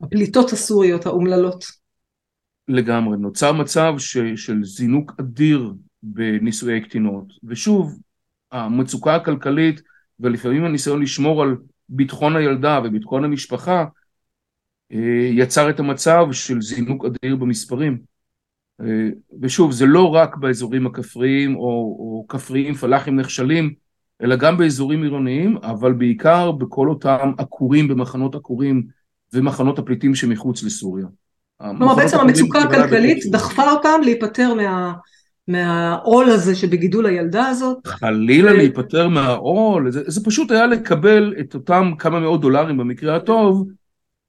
הפליטות 0.00 0.52
הסוריות 0.52 1.06
האומללות. 1.06 1.64
לגמרי, 2.68 3.16
נוצר 3.18 3.52
מצב 3.52 3.94
ש, 3.98 4.18
של 4.18 4.64
זינוק 4.64 5.12
אדיר 5.20 5.72
בנישואי 6.02 6.80
קטינות, 6.80 7.26
ושוב, 7.44 7.98
המצוקה 8.52 9.14
הכלכלית 9.14 9.80
ולפעמים 10.20 10.64
הניסיון 10.64 11.02
לשמור 11.02 11.42
על 11.42 11.56
ביטחון 11.88 12.36
הילדה 12.36 12.80
וביטחון 12.84 13.24
המשפחה 13.24 13.84
אה, 14.92 15.28
יצר 15.30 15.70
את 15.70 15.80
המצב 15.80 16.26
של 16.32 16.60
זינוק 16.60 17.04
אדיר 17.04 17.36
במספרים. 17.36 18.13
אה, 18.80 19.08
ושוב, 19.42 19.72
זה 19.72 19.86
לא 19.86 20.14
רק 20.14 20.36
באזורים 20.36 20.86
הכפריים 20.86 21.56
או, 21.56 21.96
או 21.98 22.24
כפריים 22.28 22.74
פלאחים 22.74 23.16
נחשלים, 23.16 23.74
אלא 24.22 24.36
גם 24.36 24.56
באזורים 24.56 25.02
עירוניים, 25.02 25.56
אבל 25.62 25.92
בעיקר 25.92 26.52
בכל 26.52 26.88
אותם 26.88 27.32
עקורים 27.38 27.88
במחנות 27.88 28.34
עקורים 28.34 28.82
ומחנות 29.32 29.78
הפליטים 29.78 30.14
שמחוץ 30.14 30.62
לסוריה. 30.62 31.06
כלומר 31.58 31.94
בעצם 31.94 32.18
המצוקה 32.18 32.58
הכלכלית 32.58 33.24
דחפה 33.30 33.70
אותם 33.70 34.00
להיפטר 34.04 34.54
מה... 34.54 34.92
מהעול 35.48 36.30
הזה 36.30 36.54
שבגידול 36.54 37.06
הילדה 37.06 37.46
הזאת. 37.46 37.86
חלילה 37.86 38.52
ו... 38.52 38.56
להיפטר 38.56 39.08
מהעול, 39.08 39.90
זה, 39.90 40.02
זה 40.06 40.24
פשוט 40.24 40.50
היה 40.50 40.66
לקבל 40.66 41.34
את 41.40 41.54
אותם 41.54 41.92
כמה 41.98 42.20
מאות 42.20 42.40
דולרים 42.40 42.76
במקרה 42.76 43.16
הטוב, 43.16 43.68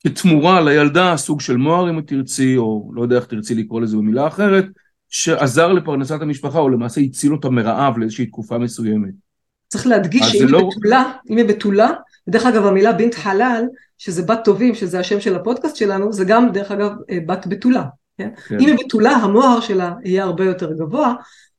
כתמורה 0.06 0.62
לילדה, 0.62 1.18
סוג 1.18 1.42
של 1.42 1.58
מוהר 1.58 1.90
אם 1.90 2.02
תרצי, 2.02 2.58
או 2.58 2.92
לא 2.94 3.02
יודע 3.02 3.16
איך 3.16 3.26
תרצי 3.26 3.56
לקרוא 3.56 3.82
לזה 3.82 3.98
במילה 3.98 4.28
אחרת, 4.28 4.66
שעזר 5.10 5.74
לפרנסת 5.74 6.22
המשפחה, 6.22 6.60
או 6.60 6.70
למעשה 6.70 7.02
הציל 7.02 7.32
אותה 7.32 7.50
מרעב 7.50 7.98
לאיזושהי 7.98 8.26
תקופה 8.26 8.58
מסוימת. 8.58 9.14
צריך 9.68 9.88
להדגיש 9.88 10.26
שאם 10.26 10.48
לא... 10.48 10.58
היא 10.58 10.68
בתולה, 10.68 11.14
אם 11.30 11.38
היא 11.38 11.46
בתולה, 11.46 11.92
דרך 12.30 12.46
אגב 12.46 12.66
המילה 12.66 12.94
בינת 12.94 13.16
חלל, 13.16 13.64
שזה 13.98 14.22
בת 14.22 14.40
טובים, 14.44 14.76
שזה 14.76 15.00
השם 15.00 15.20
של 15.20 15.36
הפודקאסט 15.36 15.76
שלנו, 15.76 16.14
זה 16.14 16.26
גם 16.26 16.52
דרך 16.52 16.72
אגב 16.72 16.92
אה, 17.10 17.18
בת 17.26 17.48
בתולה. 17.48 17.84
כן? 18.18 18.30
כן. 18.48 18.60
אם 18.60 18.68
היא 18.68 18.86
בתולה, 18.86 19.12
המוהר 19.12 19.60
שלה 19.60 19.94
יהיה 20.04 20.24
הרבה 20.24 20.46
יותר 20.46 20.74
גבוה, 20.74 21.14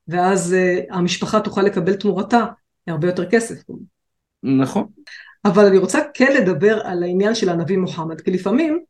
ואז 0.08 0.54
uh, 0.54 0.94
המשפחה 0.94 1.40
תוכל 1.40 1.62
לקבל 1.62 1.94
תמורתה 1.94 2.44
הרבה 2.86 3.06
יותר 3.06 3.30
כסף. 3.30 3.54
נכון. 4.42 4.86
אבל 5.46 5.64
אני 5.64 5.78
רוצה 5.78 5.98
כן 6.14 6.32
לדבר 6.36 6.80
על 6.84 7.02
העניין 7.02 7.34
של 7.34 7.48
הנביא 7.48 7.76
מוחמד, 7.76 8.20
כי 8.20 8.30
לפעמים 8.30 8.80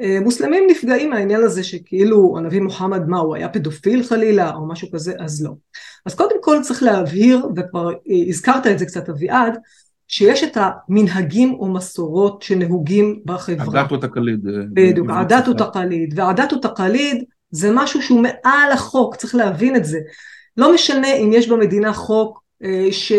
אה, 0.00 0.18
מוסלמים 0.20 0.64
נפגעים 0.70 1.10
מהעניין 1.10 1.42
הזה 1.42 1.64
שכאילו 1.64 2.34
הנביא 2.38 2.60
מוחמד 2.60 3.08
מה 3.08 3.18
הוא 3.18 3.36
היה 3.36 3.48
פדופיל 3.48 4.02
חלילה 4.02 4.54
או 4.54 4.68
משהו 4.68 4.88
כזה 4.92 5.14
אז 5.18 5.44
לא. 5.44 5.50
אז 6.06 6.14
קודם 6.14 6.36
כל 6.42 6.58
צריך 6.62 6.82
להבהיר 6.82 7.46
וכבר 7.56 7.90
הזכרת 8.28 8.66
את 8.66 8.78
זה 8.78 8.86
קצת 8.86 9.08
אביעד 9.08 9.58
שיש 10.08 10.44
את 10.44 10.56
המנהגים 10.60 11.54
ומסורות 11.54 12.42
שנהוגים 12.42 13.20
בחברה. 13.24 13.80
הדת 13.80 13.92
ותקליד. 13.92 14.48
אה, 14.48 14.52
בדיוק, 14.72 15.06
הדת 15.10 15.48
ותקליד 15.48 16.18
והדת 16.18 16.52
ותקליד 16.52 17.24
זה 17.50 17.70
משהו 17.74 18.02
שהוא 18.02 18.22
מעל 18.22 18.72
החוק 18.72 19.16
צריך 19.16 19.34
להבין 19.34 19.76
את 19.76 19.84
זה. 19.84 19.98
לא 20.56 20.74
משנה 20.74 21.12
אם 21.12 21.30
יש 21.32 21.48
במדינה 21.48 21.92
חוק 21.92 22.42
אה, 22.64 22.88
ש... 22.90 23.12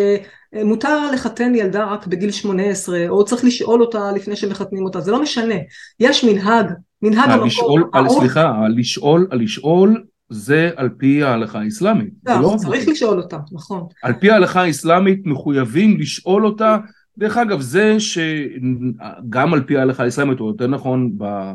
מותר 0.53 1.11
לחתן 1.11 1.55
ילדה 1.55 1.85
רק 1.85 2.07
בגיל 2.07 2.31
18, 2.31 3.09
או 3.09 3.25
צריך 3.25 3.45
לשאול 3.45 3.81
אותה 3.81 4.11
לפני 4.11 4.35
שמחתנים 4.35 4.85
אותה, 4.85 5.01
זה 5.01 5.11
לא 5.11 5.21
משנה. 5.21 5.55
יש 5.99 6.23
מנהג, 6.23 6.65
מנהג 7.01 7.29
המקום. 7.29 7.47
לשאול, 7.47 7.89
על, 7.93 8.09
סליחה, 8.09 8.67
לשאול, 8.75 9.27
לשאול 9.31 10.03
זה 10.29 10.69
על 10.75 10.89
פי 10.97 11.23
ההלכה 11.23 11.59
האסלאמית. 11.59 12.13
לא, 12.25 12.41
לא 12.41 12.55
צריך 12.57 12.87
לשאול 12.87 13.17
אותה, 13.17 13.37
נכון. 13.51 13.87
על 14.03 14.13
פי 14.13 14.31
ההלכה 14.31 14.61
האסלאמית 14.61 15.21
מחויבים 15.25 15.99
לשאול 15.99 16.45
אותה. 16.45 16.77
דרך 17.17 17.37
אגב, 17.37 17.61
זה 17.61 17.97
שגם 17.99 19.53
על 19.53 19.63
פי 19.63 19.77
ההלכה 19.77 20.03
האסלאמית, 20.03 20.39
או 20.39 20.47
יותר 20.47 20.67
נכון, 20.67 21.11
ב... 21.17 21.51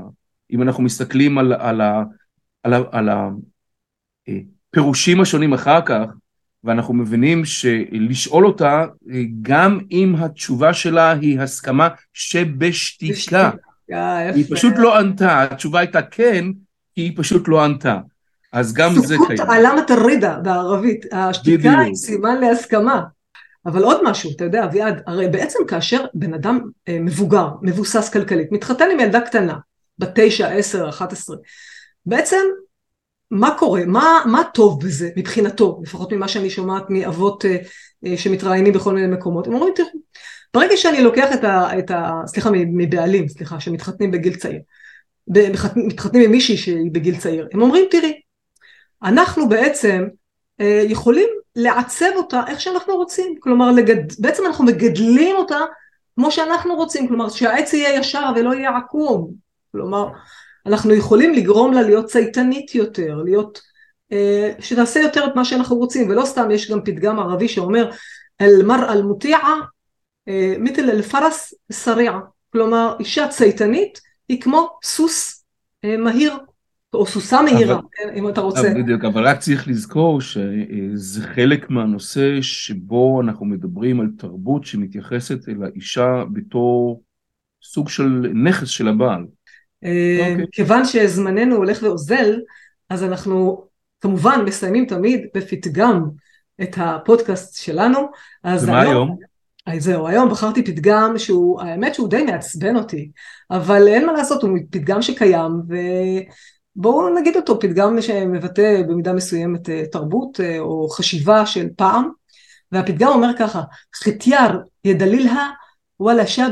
אם 0.52 0.62
אנחנו 0.62 0.82
מסתכלים 0.82 1.38
על, 1.38 1.52
על, 1.52 1.80
על, 1.80 2.74
על, 2.74 2.84
על 2.92 3.08
הפירושים 4.28 5.20
השונים 5.20 5.52
אחר 5.52 5.80
כך, 5.86 6.06
ואנחנו 6.66 6.94
מבינים 6.94 7.44
שלשאול 7.44 8.46
אותה, 8.46 8.84
גם 9.42 9.78
אם 9.90 10.14
התשובה 10.18 10.74
שלה 10.74 11.12
היא 11.12 11.40
הסכמה 11.40 11.88
שבשתיקה. 12.12 13.50
אה, 13.92 14.18
היא 14.18 14.44
פשוט 14.50 14.74
לא 14.76 14.98
ענתה, 14.98 15.42
התשובה 15.42 15.78
הייתה 15.78 16.02
כן, 16.02 16.44
כי 16.94 17.00
היא 17.00 17.12
פשוט 17.16 17.48
לא 17.48 17.64
ענתה. 17.64 17.98
אז 18.52 18.72
גם 18.72 18.94
זה 18.94 19.16
קיים. 19.26 19.36
סוכות 19.36 19.54
עלמת 19.54 19.90
הרידה 19.90 20.38
בערבית, 20.42 21.06
השתיקה 21.12 21.78
היא 21.78 21.94
סימן 21.94 22.40
להסכמה. 22.40 23.02
אבל 23.66 23.82
עוד 23.82 24.00
משהו, 24.04 24.30
אתה 24.36 24.44
יודע, 24.44 24.64
אביעד, 24.64 25.02
הרי 25.06 25.28
בעצם 25.28 25.58
כאשר 25.68 26.04
בן 26.14 26.34
אדם 26.34 26.60
אה, 26.88 26.98
מבוגר, 27.00 27.48
מבוסס 27.62 28.08
כלכלית, 28.08 28.52
מתחתן 28.52 28.88
עם 28.92 29.00
ילדה 29.00 29.20
קטנה, 29.20 29.56
בת 29.98 30.10
תשע, 30.14 30.48
עשר, 30.48 30.88
אחת 30.88 31.12
עשרה, 31.12 31.36
בעצם 32.06 32.36
מה 33.30 33.58
קורה? 33.58 33.84
מה, 33.86 34.22
מה 34.26 34.42
טוב 34.54 34.84
בזה 34.84 35.10
מבחינתו, 35.16 35.80
לפחות 35.82 36.12
ממה 36.12 36.28
שאני 36.28 36.50
שומעת 36.50 36.84
מאבות 36.88 37.44
אה, 37.44 37.56
אה, 38.06 38.16
שמתראיינים 38.16 38.72
בכל 38.72 38.94
מיני 38.94 39.06
מקומות? 39.16 39.46
הם 39.46 39.54
אומרים, 39.54 39.72
תראו, 39.76 39.88
ברגע 40.54 40.76
שאני 40.76 41.02
לוקח 41.02 41.32
את 41.34 41.44
ה... 41.44 41.78
את 41.78 41.90
ה 41.90 42.12
סליחה, 42.26 42.50
מבעלים, 42.52 43.28
סליחה, 43.28 43.60
שמתחתנים 43.60 44.10
בגיל 44.10 44.36
צעיר, 44.36 44.60
מתחתנים 45.76 46.22
עם 46.22 46.30
מישהי 46.30 46.56
שהיא 46.56 46.90
בגיל 46.92 47.16
צעיר, 47.16 47.48
הם 47.52 47.62
אומרים, 47.62 47.84
תראי, 47.90 48.20
אנחנו 49.02 49.48
בעצם 49.48 50.04
אה, 50.60 50.82
יכולים 50.84 51.28
לעצב 51.56 52.10
אותה 52.16 52.42
איך 52.48 52.60
שאנחנו 52.60 52.96
רוצים, 52.96 53.34
כלומר, 53.40 53.72
לגד... 53.72 54.12
בעצם 54.18 54.42
אנחנו 54.46 54.64
מגדלים 54.64 55.36
אותה 55.36 55.58
כמו 56.14 56.30
שאנחנו 56.30 56.74
רוצים, 56.74 57.08
כלומר, 57.08 57.28
שהעץ 57.28 57.72
יהיה 57.72 58.00
ישר 58.00 58.30
ולא 58.36 58.54
יהיה 58.54 58.76
עקום, 58.76 59.30
כלומר, 59.72 60.08
אנחנו 60.66 60.94
יכולים 60.94 61.34
לגרום 61.34 61.72
לה 61.72 61.82
להיות 61.82 62.06
צייתנית 62.06 62.74
יותר, 62.74 63.22
להיות, 63.24 63.60
אה, 64.12 64.52
שתעשה 64.60 65.00
יותר 65.00 65.26
את 65.26 65.36
מה 65.36 65.44
שאנחנו 65.44 65.76
רוצים, 65.76 66.10
ולא 66.10 66.24
סתם 66.24 66.50
יש 66.50 66.70
גם 66.70 66.84
פתגם 66.84 67.18
ערבי 67.18 67.48
שאומר 67.48 67.90
אל-מר 68.40 68.92
אל-מוטיעה 68.92 69.60
מיתל 70.58 70.90
אל-פרס 70.90 71.54
סריעה, 71.72 72.20
כלומר 72.52 72.96
אישה 73.00 73.28
צייתנית 73.28 74.00
היא 74.28 74.40
כמו 74.40 74.68
סוס 74.84 75.44
אה, 75.84 75.96
מהיר, 75.96 76.32
או 76.94 77.06
סוסה 77.06 77.42
מהירה, 77.42 77.74
אבל, 77.74 77.82
כן, 77.92 78.08
אם 78.14 78.28
אתה 78.28 78.40
רוצה. 78.40 78.74
בדיוק, 78.74 79.04
אבל 79.04 79.28
רק 79.28 79.38
צריך 79.38 79.68
לזכור 79.68 80.20
שזה 80.20 81.22
חלק 81.22 81.70
מהנושא 81.70 82.42
שבו 82.42 83.20
אנחנו 83.20 83.46
מדברים 83.46 84.00
על 84.00 84.06
תרבות 84.18 84.64
שמתייחסת 84.64 85.48
אל 85.48 85.64
האישה 85.64 86.24
בתור 86.32 87.02
סוג 87.62 87.88
של 87.88 88.32
נכס 88.34 88.68
של 88.68 88.88
הבעל. 88.88 89.24
Okay. 89.84 90.30
אוקיי. 90.30 90.46
כיוון 90.52 90.84
שזמננו 90.84 91.56
הולך 91.56 91.82
ואוזל, 91.82 92.40
אז 92.90 93.04
אנחנו 93.04 93.64
כמובן 94.00 94.40
מסיימים 94.44 94.86
תמיד 94.86 95.26
בפתגם 95.34 96.02
את 96.62 96.76
הפודקאסט 96.76 97.62
שלנו. 97.62 97.98
ומה 98.44 98.80
היום? 98.80 98.92
היום? 98.92 99.16
אז 99.66 99.84
זהו, 99.84 100.06
היום 100.06 100.30
בחרתי 100.30 100.64
פתגם 100.64 101.14
שהוא, 101.18 101.60
האמת 101.60 101.94
שהוא 101.94 102.08
די 102.08 102.22
מעצבן 102.22 102.76
אותי, 102.76 103.10
אבל 103.50 103.88
אין 103.88 104.06
מה 104.06 104.12
לעשות, 104.12 104.42
הוא 104.42 104.58
פתגם 104.70 105.02
שקיים, 105.02 105.52
ובואו 106.76 107.14
נגיד 107.14 107.36
אותו, 107.36 107.60
פתגם 107.60 108.00
שמבטא 108.00 108.82
במידה 108.88 109.12
מסוימת 109.12 109.70
אה, 109.70 109.82
תרבות 109.92 110.40
אה, 110.40 110.58
או 110.58 110.88
חשיבה 110.88 111.46
של 111.46 111.68
פעם, 111.76 112.08
והפתגם 112.72 113.08
אומר 113.08 113.30
ככה, 113.38 113.62
חתיאר 114.04 114.58
ידלילהה 114.84 115.50
וואלה 116.00 116.26
שב 116.26 116.50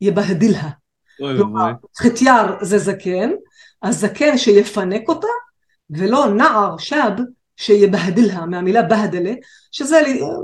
יבהדילהה. 0.00 0.81
כלומר, 1.18 1.72
חטיאר 1.98 2.56
זה 2.60 2.78
זקן, 2.78 3.30
הזקן 3.82 4.38
שיפנק 4.38 5.08
אותה, 5.08 5.26
ולא 5.90 6.26
נער 6.26 6.76
שב 6.78 7.10
שיבהדלها, 7.56 8.46
מהמילה 8.46 8.82
בהדלה, 8.82 9.32
שזה 9.70 10.00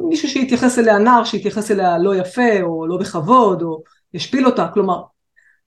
מישהו 0.09 0.29
שיתייחס 0.29 0.79
אליה 0.79 0.99
נער, 0.99 1.25
שיתייחס 1.25 1.71
אליה 1.71 1.99
לא 1.99 2.17
יפה, 2.17 2.63
או 2.63 2.87
לא 2.87 2.97
בכבוד, 2.97 3.63
או 3.63 3.83
ישפיל 4.15 4.47
אותה, 4.47 4.69
כלומר, 4.75 5.03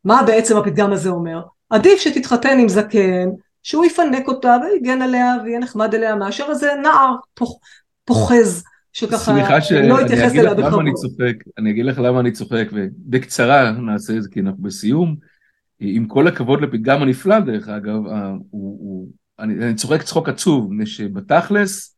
מה 0.06 0.24
בעצם 0.24 0.58
הפתגם 0.58 0.94
הזה 0.94 1.10
אומר? 1.10 1.42
עדיף 1.70 2.00
שתתחתן 2.00 2.60
עם 2.60 2.70
זקן, 2.70 3.30
שהוא 3.64 3.86
יפנק 3.86 4.28
אותה 4.28 4.58
ויגן 4.62 5.02
עליה 5.02 5.36
ויהיה 5.44 5.60
נחמד 5.60 5.96
אליה, 5.96 6.16
מאשר 6.16 6.46
איזה 6.50 6.74
נער 6.82 7.16
פוח, 7.34 7.54
פוחז. 8.06 8.64
שככה 8.94 9.34
לא 9.88 10.02
התייחס 10.02 10.36
אליה 10.36 10.54
בכבוד. 10.54 10.80
אני 10.80 10.94
צוחק, 10.94 11.36
אני 11.58 11.72
אגיד 11.72 11.86
לך 11.86 12.00
למה 12.00 12.20
אני 12.20 12.32
צוחק, 12.32 12.68
ובקצרה 12.72 13.72
נעשה 13.72 14.18
את 14.18 14.24
זה 14.24 14.30
כי 14.32 14.40
אנחנו 14.40 14.64
בסיום. 14.64 15.16
עם 15.80 16.06
כל 16.06 16.28
הכבוד 16.28 16.62
לפתגם 16.62 17.02
הנפלא 17.02 17.40
דרך 17.40 17.70
אגב, 17.70 17.96
הוא, 17.96 18.42
הוא, 18.50 19.10
אני, 19.40 19.54
אני 19.54 19.74
צוחק 19.74 20.02
צחוק 20.02 20.30
עצוב, 20.30 20.74
מפני 20.74 20.86
שבתכלס 20.86 21.98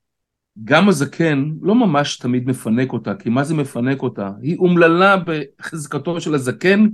גם 0.64 0.90
הזקן 0.90 1.50
לא 1.62 1.76
ממש 1.76 2.18
תמיד 2.18 2.48
מפנק 2.48 2.94
אותה, 2.94 3.16
כי 3.16 3.30
מה 3.30 3.44
זה 3.44 3.54
מפנק 3.54 4.02
אותה? 4.02 4.30
היא 4.42 4.58
אומללה 4.58 5.16
בחזקתו 5.18 6.22
של 6.22 6.36
הזקן, 6.36 6.88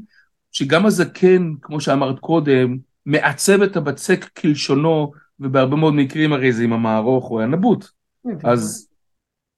שגם 0.52 0.86
הזקן, 0.86 1.54
כמו 1.62 1.82
שאמרת 1.82 2.20
קודם, 2.20 2.78
מעצב 3.06 3.62
את 3.62 3.78
הבצק 3.78 4.26
כלשונו, 4.38 5.12
ובהרבה 5.40 5.76
מאוד 5.76 5.94
מקרים 5.94 6.34
הרי 6.34 6.54
זה 6.54 6.64
עם 6.64 6.74
המערוך 6.74 7.32
או 7.32 7.42
הנבוט. 7.42 7.86
אז 8.44 8.89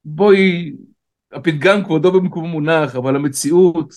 בואי, 0.05 0.73
הפתגם 1.33 1.83
כבודו 1.83 2.11
במקום 2.11 2.49
מונח, 2.49 2.95
אבל 2.95 3.15
המציאות, 3.15 3.93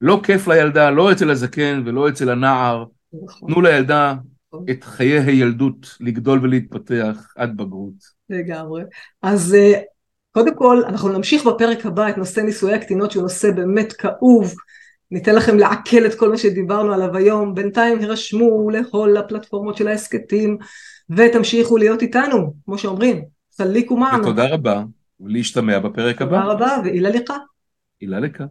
לא 0.00 0.20
כיף 0.22 0.48
לילדה, 0.48 0.90
לא 0.90 1.12
אצל 1.12 1.30
הזקן 1.30 1.82
ולא 1.86 2.08
אצל 2.08 2.30
הנער. 2.30 2.84
נכון. 3.24 3.52
תנו 3.52 3.60
לילדה 3.60 4.14
את 4.70 4.84
חיי 4.84 5.20
הילדות 5.20 5.96
לגדול 6.00 6.40
ולהתפתח 6.42 7.32
עד 7.36 7.56
בגרות. 7.56 8.20
לגמרי. 8.30 8.82
אז 9.22 9.54
אה, 9.54 9.80
קודם 10.32 10.54
כל, 10.54 10.82
אנחנו 10.86 11.08
נמשיך 11.08 11.46
בפרק 11.46 11.86
הבא 11.86 12.08
את 12.08 12.18
נושא 12.18 12.40
נישואי 12.40 12.74
הקטינות, 12.74 13.10
שהוא 13.10 13.22
נושא 13.22 13.50
באמת 13.50 13.92
כאוב. 13.92 14.54
ניתן 15.10 15.34
לכם 15.34 15.58
לעכל 15.58 16.06
את 16.06 16.14
כל 16.14 16.28
מה 16.28 16.36
שדיברנו 16.36 16.92
עליו 16.92 17.16
היום. 17.16 17.54
בינתיים 17.54 17.98
הירשמו 17.98 18.70
לכל 18.70 19.16
הפלטפורמות 19.16 19.76
של 19.76 19.88
ההסכתים, 19.88 20.58
ותמשיכו 21.10 21.76
להיות 21.76 22.02
איתנו, 22.02 22.54
כמו 22.64 22.78
שאומרים, 22.78 23.22
סליקו 23.52 23.96
מענו. 23.96 24.22
ותודה 24.22 24.48
רבה. 24.48 24.82
ולהשתמע 25.20 25.78
בפרק 25.78 26.22
הבא. 26.22 26.40
תודה 26.40 26.52
רבה, 26.52 26.76
ואילה 26.84 27.10
לך. 27.10 27.32
אילה 28.02 28.20
לך. 28.20 28.42